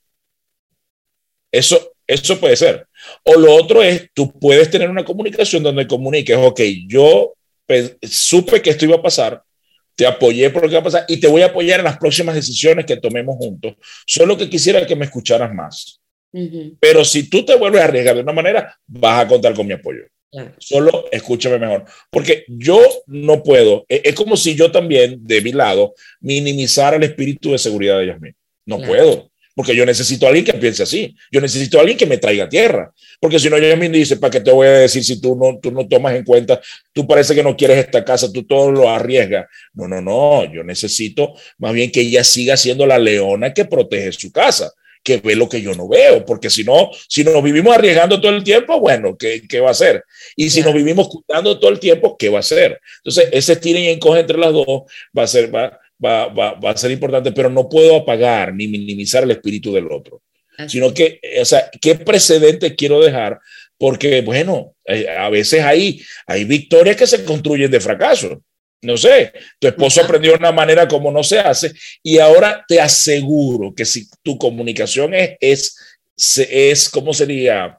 Eso, 1.51 1.93
eso 2.05 2.39
puede 2.39 2.55
ser. 2.55 2.87
O 3.23 3.35
lo 3.35 3.55
otro 3.55 3.81
es, 3.81 4.09
tú 4.13 4.37
puedes 4.39 4.69
tener 4.69 4.89
una 4.89 5.05
comunicación 5.05 5.63
donde 5.63 5.87
comuniques, 5.87 6.37
ok, 6.37 6.61
yo 6.87 7.33
supe 8.03 8.61
que 8.61 8.69
esto 8.71 8.85
iba 8.85 8.95
a 8.95 9.01
pasar, 9.01 9.43
te 9.95 10.05
apoyé 10.05 10.49
por 10.49 10.63
lo 10.63 10.69
que 10.69 10.75
va 10.75 10.81
a 10.81 10.83
pasar 10.83 11.05
y 11.07 11.17
te 11.17 11.27
voy 11.27 11.41
a 11.41 11.47
apoyar 11.47 11.79
en 11.79 11.85
las 11.85 11.97
próximas 11.97 12.35
decisiones 12.35 12.85
que 12.85 12.97
tomemos 12.97 13.35
juntos. 13.37 13.73
Solo 14.05 14.37
que 14.37 14.49
quisiera 14.49 14.85
que 14.87 14.95
me 14.95 15.05
escucharas 15.05 15.53
más. 15.53 15.99
Pero 16.79 17.03
si 17.03 17.29
tú 17.29 17.43
te 17.43 17.55
vuelves 17.55 17.81
a 17.81 17.85
arriesgar 17.85 18.15
de 18.15 18.21
una 18.21 18.33
manera, 18.33 18.77
vas 18.87 19.25
a 19.25 19.27
contar 19.27 19.53
con 19.53 19.67
mi 19.67 19.73
apoyo. 19.73 20.03
Solo 20.59 21.05
escúchame 21.11 21.57
mejor. 21.57 21.85
Porque 22.09 22.45
yo 22.47 22.79
no 23.07 23.43
puedo, 23.43 23.85
e, 23.89 24.01
es, 24.03 24.15
como 24.15 24.37
si 24.37 24.55
yo 24.55 24.71
también, 24.71 25.19
de 25.25 25.41
mi 25.41 25.51
lado, 25.51 25.95
minimizara 26.21 26.97
el 26.97 27.03
espíritu 27.03 27.51
de 27.51 27.57
seguridad 27.57 27.99
de 27.99 28.07
Yasmin. 28.07 28.35
No 28.65 28.79
puedo 28.79 29.28
porque 29.59 29.75
yo 29.75 29.85
necesito 29.85 30.25
a 30.25 30.29
alguien 30.29 30.45
que 30.45 30.53
piense 30.53 30.83
así. 30.83 31.13
Yo 31.29 31.41
necesito 31.41 31.77
a 31.77 31.81
alguien 31.81 31.97
que 31.97 32.05
me 32.05 32.17
traiga 32.17 32.47
tierra. 32.47 32.93
Porque 33.19 33.39
si 33.39 33.49
no, 33.49 33.57
ella 33.57 33.75
me 33.75 33.89
dice, 33.89 34.15
¿para 34.15 34.31
qué 34.31 34.39
te 34.39 34.53
voy 34.53 34.67
a 34.67 34.71
decir 34.71 35.03
si 35.03 35.19
tú 35.19 35.35
no, 35.35 35.59
tú 35.61 35.69
no 35.69 35.85
tomas 35.85 36.15
en 36.15 36.23
cuenta? 36.23 36.61
Tú 36.93 37.05
parece 37.05 37.35
que 37.35 37.43
no 37.43 37.57
quieres 37.57 37.79
esta 37.79 38.05
casa, 38.05 38.31
tú 38.31 38.43
todo 38.43 38.71
lo 38.71 38.89
arriesgas. 38.89 39.47
No, 39.73 39.85
no, 39.89 39.99
no. 39.99 40.45
Yo 40.45 40.63
necesito 40.63 41.33
más 41.57 41.73
bien 41.73 41.91
que 41.91 41.99
ella 41.99 42.23
siga 42.23 42.55
siendo 42.55 42.87
la 42.87 42.97
leona 42.97 43.53
que 43.53 43.65
protege 43.65 44.13
su 44.13 44.31
casa 44.31 44.71
que 45.03 45.17
ve 45.17 45.35
lo 45.35 45.49
que 45.49 45.61
yo 45.61 45.73
no 45.73 45.87
veo, 45.87 46.25
porque 46.25 46.49
si 46.49 46.63
no, 46.63 46.91
si 47.07 47.23
nos 47.23 47.41
vivimos 47.41 47.73
arriesgando 47.73 48.19
todo 48.19 48.33
el 48.33 48.43
tiempo, 48.43 48.79
bueno, 48.79 49.17
¿qué, 49.17 49.41
qué 49.47 49.59
va 49.59 49.71
a 49.71 49.73
ser? 49.73 50.03
Y 50.35 50.49
si 50.49 50.61
nos 50.61 50.73
vivimos 50.73 51.09
cuidando 51.09 51.57
todo 51.57 51.71
el 51.71 51.79
tiempo, 51.79 52.17
¿qué 52.17 52.29
va 52.29 52.39
a 52.39 52.43
ser? 52.43 52.79
Entonces, 52.97 53.29
ese 53.31 53.55
tiren 53.55 53.83
y 53.83 53.87
encoge 53.89 54.19
entre 54.19 54.37
las 54.37 54.51
dos 54.51 54.83
va 55.17 55.23
a 55.23 55.27
ser, 55.27 55.53
va, 55.53 55.79
va, 56.03 56.27
va, 56.27 56.53
va, 56.53 56.71
a 56.71 56.77
ser 56.77 56.91
importante, 56.91 57.31
pero 57.31 57.49
no 57.49 57.67
puedo 57.67 57.95
apagar 57.95 58.53
ni 58.53 58.67
minimizar 58.67 59.23
el 59.23 59.31
espíritu 59.31 59.73
del 59.73 59.91
otro, 59.91 60.21
sino 60.67 60.93
que, 60.93 61.19
o 61.41 61.45
sea, 61.45 61.69
¿qué 61.81 61.95
precedente 61.95 62.75
quiero 62.75 63.01
dejar? 63.01 63.39
Porque, 63.77 64.21
bueno, 64.21 64.75
eh, 64.85 65.07
a 65.07 65.29
veces 65.29 65.63
hay, 65.63 66.01
hay 66.27 66.43
victorias 66.43 66.97
que 66.97 67.07
se 67.07 67.23
construyen 67.23 67.71
de 67.71 67.79
fracaso. 67.79 68.41
No 68.81 68.95
sé, 68.95 69.33
tu 69.59 69.67
esposo 69.67 70.01
aprendió 70.01 70.35
una 70.35 70.53
manera 70.53 70.87
como 70.87 71.11
no 71.11 71.21
se 71.21 71.39
hace 71.39 71.73
y 72.01 72.19
ahora 72.19 72.63
te 72.65 72.79
aseguro 72.79 73.73
que 73.75 73.85
si 73.85 74.07
tu 74.23 74.37
comunicación 74.37 75.13
es, 75.13 75.37
es, 75.41 75.75
es 76.49 76.87
¿cómo 76.87 77.13
sería? 77.13 77.77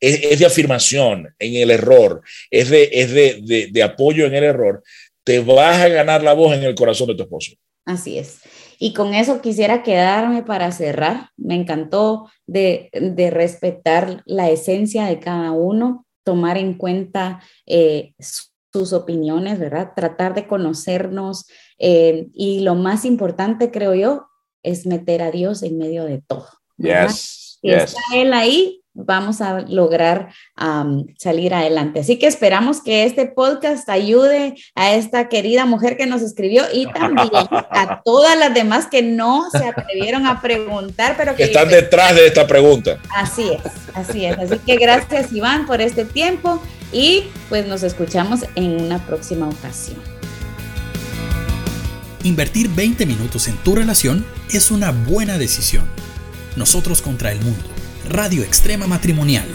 Es, 0.00 0.20
es, 0.22 0.38
de 0.38 0.46
afirmación 0.46 1.34
en 1.38 1.56
el 1.56 1.70
error, 1.70 2.22
es, 2.50 2.70
de, 2.70 2.88
es 2.92 3.12
de, 3.12 3.40
de, 3.42 3.68
de 3.70 3.82
apoyo 3.82 4.26
en 4.26 4.34
el 4.34 4.44
error, 4.44 4.82
te 5.24 5.40
vas 5.40 5.80
a 5.80 5.88
ganar 5.88 6.22
la 6.22 6.34
voz 6.34 6.54
en 6.54 6.62
el 6.62 6.74
corazón 6.74 7.08
de 7.08 7.14
tu 7.14 7.22
esposo. 7.22 7.52
Así 7.84 8.18
es. 8.18 8.40
Y 8.78 8.94
con 8.94 9.14
eso 9.14 9.40
quisiera 9.40 9.82
quedarme 9.82 10.42
para 10.42 10.72
cerrar. 10.72 11.30
Me 11.36 11.54
encantó 11.54 12.30
de, 12.46 12.90
respetar 13.32 14.22
la 14.26 14.50
esencia 14.50 15.04
de 15.06 15.20
cada 15.20 15.52
uno, 15.52 16.06
tomar 16.24 16.58
en 16.58 16.74
cuenta 16.74 17.40
eh, 17.66 18.14
sus 18.72 18.92
opiniones, 18.92 19.58
¿verdad? 19.58 19.92
Tratar 19.94 20.34
de 20.34 20.46
conocernos. 20.46 21.46
Eh, 21.78 22.28
y 22.34 22.60
lo 22.60 22.74
más 22.74 23.04
importante, 23.04 23.70
creo 23.70 23.94
yo, 23.94 24.26
es 24.62 24.86
meter 24.86 25.22
a 25.22 25.30
Dios 25.30 25.62
en 25.62 25.78
medio 25.78 26.04
de 26.04 26.22
todo. 26.26 26.48
Yes, 26.78 27.58
Está 27.62 28.00
Él 28.14 28.32
ahí 28.32 28.81
vamos 28.94 29.40
a 29.40 29.60
lograr 29.60 30.28
salir 31.16 31.54
adelante. 31.54 32.00
Así 32.00 32.18
que 32.18 32.26
esperamos 32.26 32.82
que 32.82 33.04
este 33.04 33.26
podcast 33.26 33.88
ayude 33.88 34.54
a 34.74 34.94
esta 34.94 35.28
querida 35.28 35.66
mujer 35.66 35.96
que 35.96 36.06
nos 36.06 36.22
escribió 36.22 36.64
y 36.72 36.86
también 36.92 37.30
a 37.50 38.02
todas 38.04 38.38
las 38.38 38.54
demás 38.54 38.86
que 38.86 39.02
no 39.02 39.50
se 39.50 39.64
atrevieron 39.64 40.26
a 40.26 40.40
preguntar, 40.40 41.14
pero 41.16 41.34
que, 41.34 41.44
están 41.44 41.68
detrás 41.68 42.14
de 42.14 42.26
esta 42.26 42.46
pregunta. 42.46 42.98
Así 43.14 43.50
es, 43.52 43.72
así 43.94 44.24
es. 44.24 44.38
Así 44.38 44.58
que 44.58 44.76
gracias 44.76 45.32
Iván 45.32 45.66
por 45.66 45.80
este 45.80 46.04
tiempo 46.04 46.60
y 46.92 47.24
pues 47.48 47.66
nos 47.66 47.82
escuchamos 47.82 48.40
en 48.54 48.80
una 48.82 48.98
próxima 49.06 49.48
ocasión. 49.48 49.98
Invertir 52.24 52.68
20 52.68 53.04
minutos 53.06 53.48
en 53.48 53.56
tu 53.58 53.74
relación 53.74 54.24
es 54.52 54.70
una 54.70 54.92
buena 54.92 55.38
decisión. 55.38 55.84
Nosotros 56.54 57.02
contra 57.02 57.32
el 57.32 57.40
mundo 57.40 57.71
Radio 58.08 58.42
Extrema 58.42 58.86
Matrimonial 58.86 59.46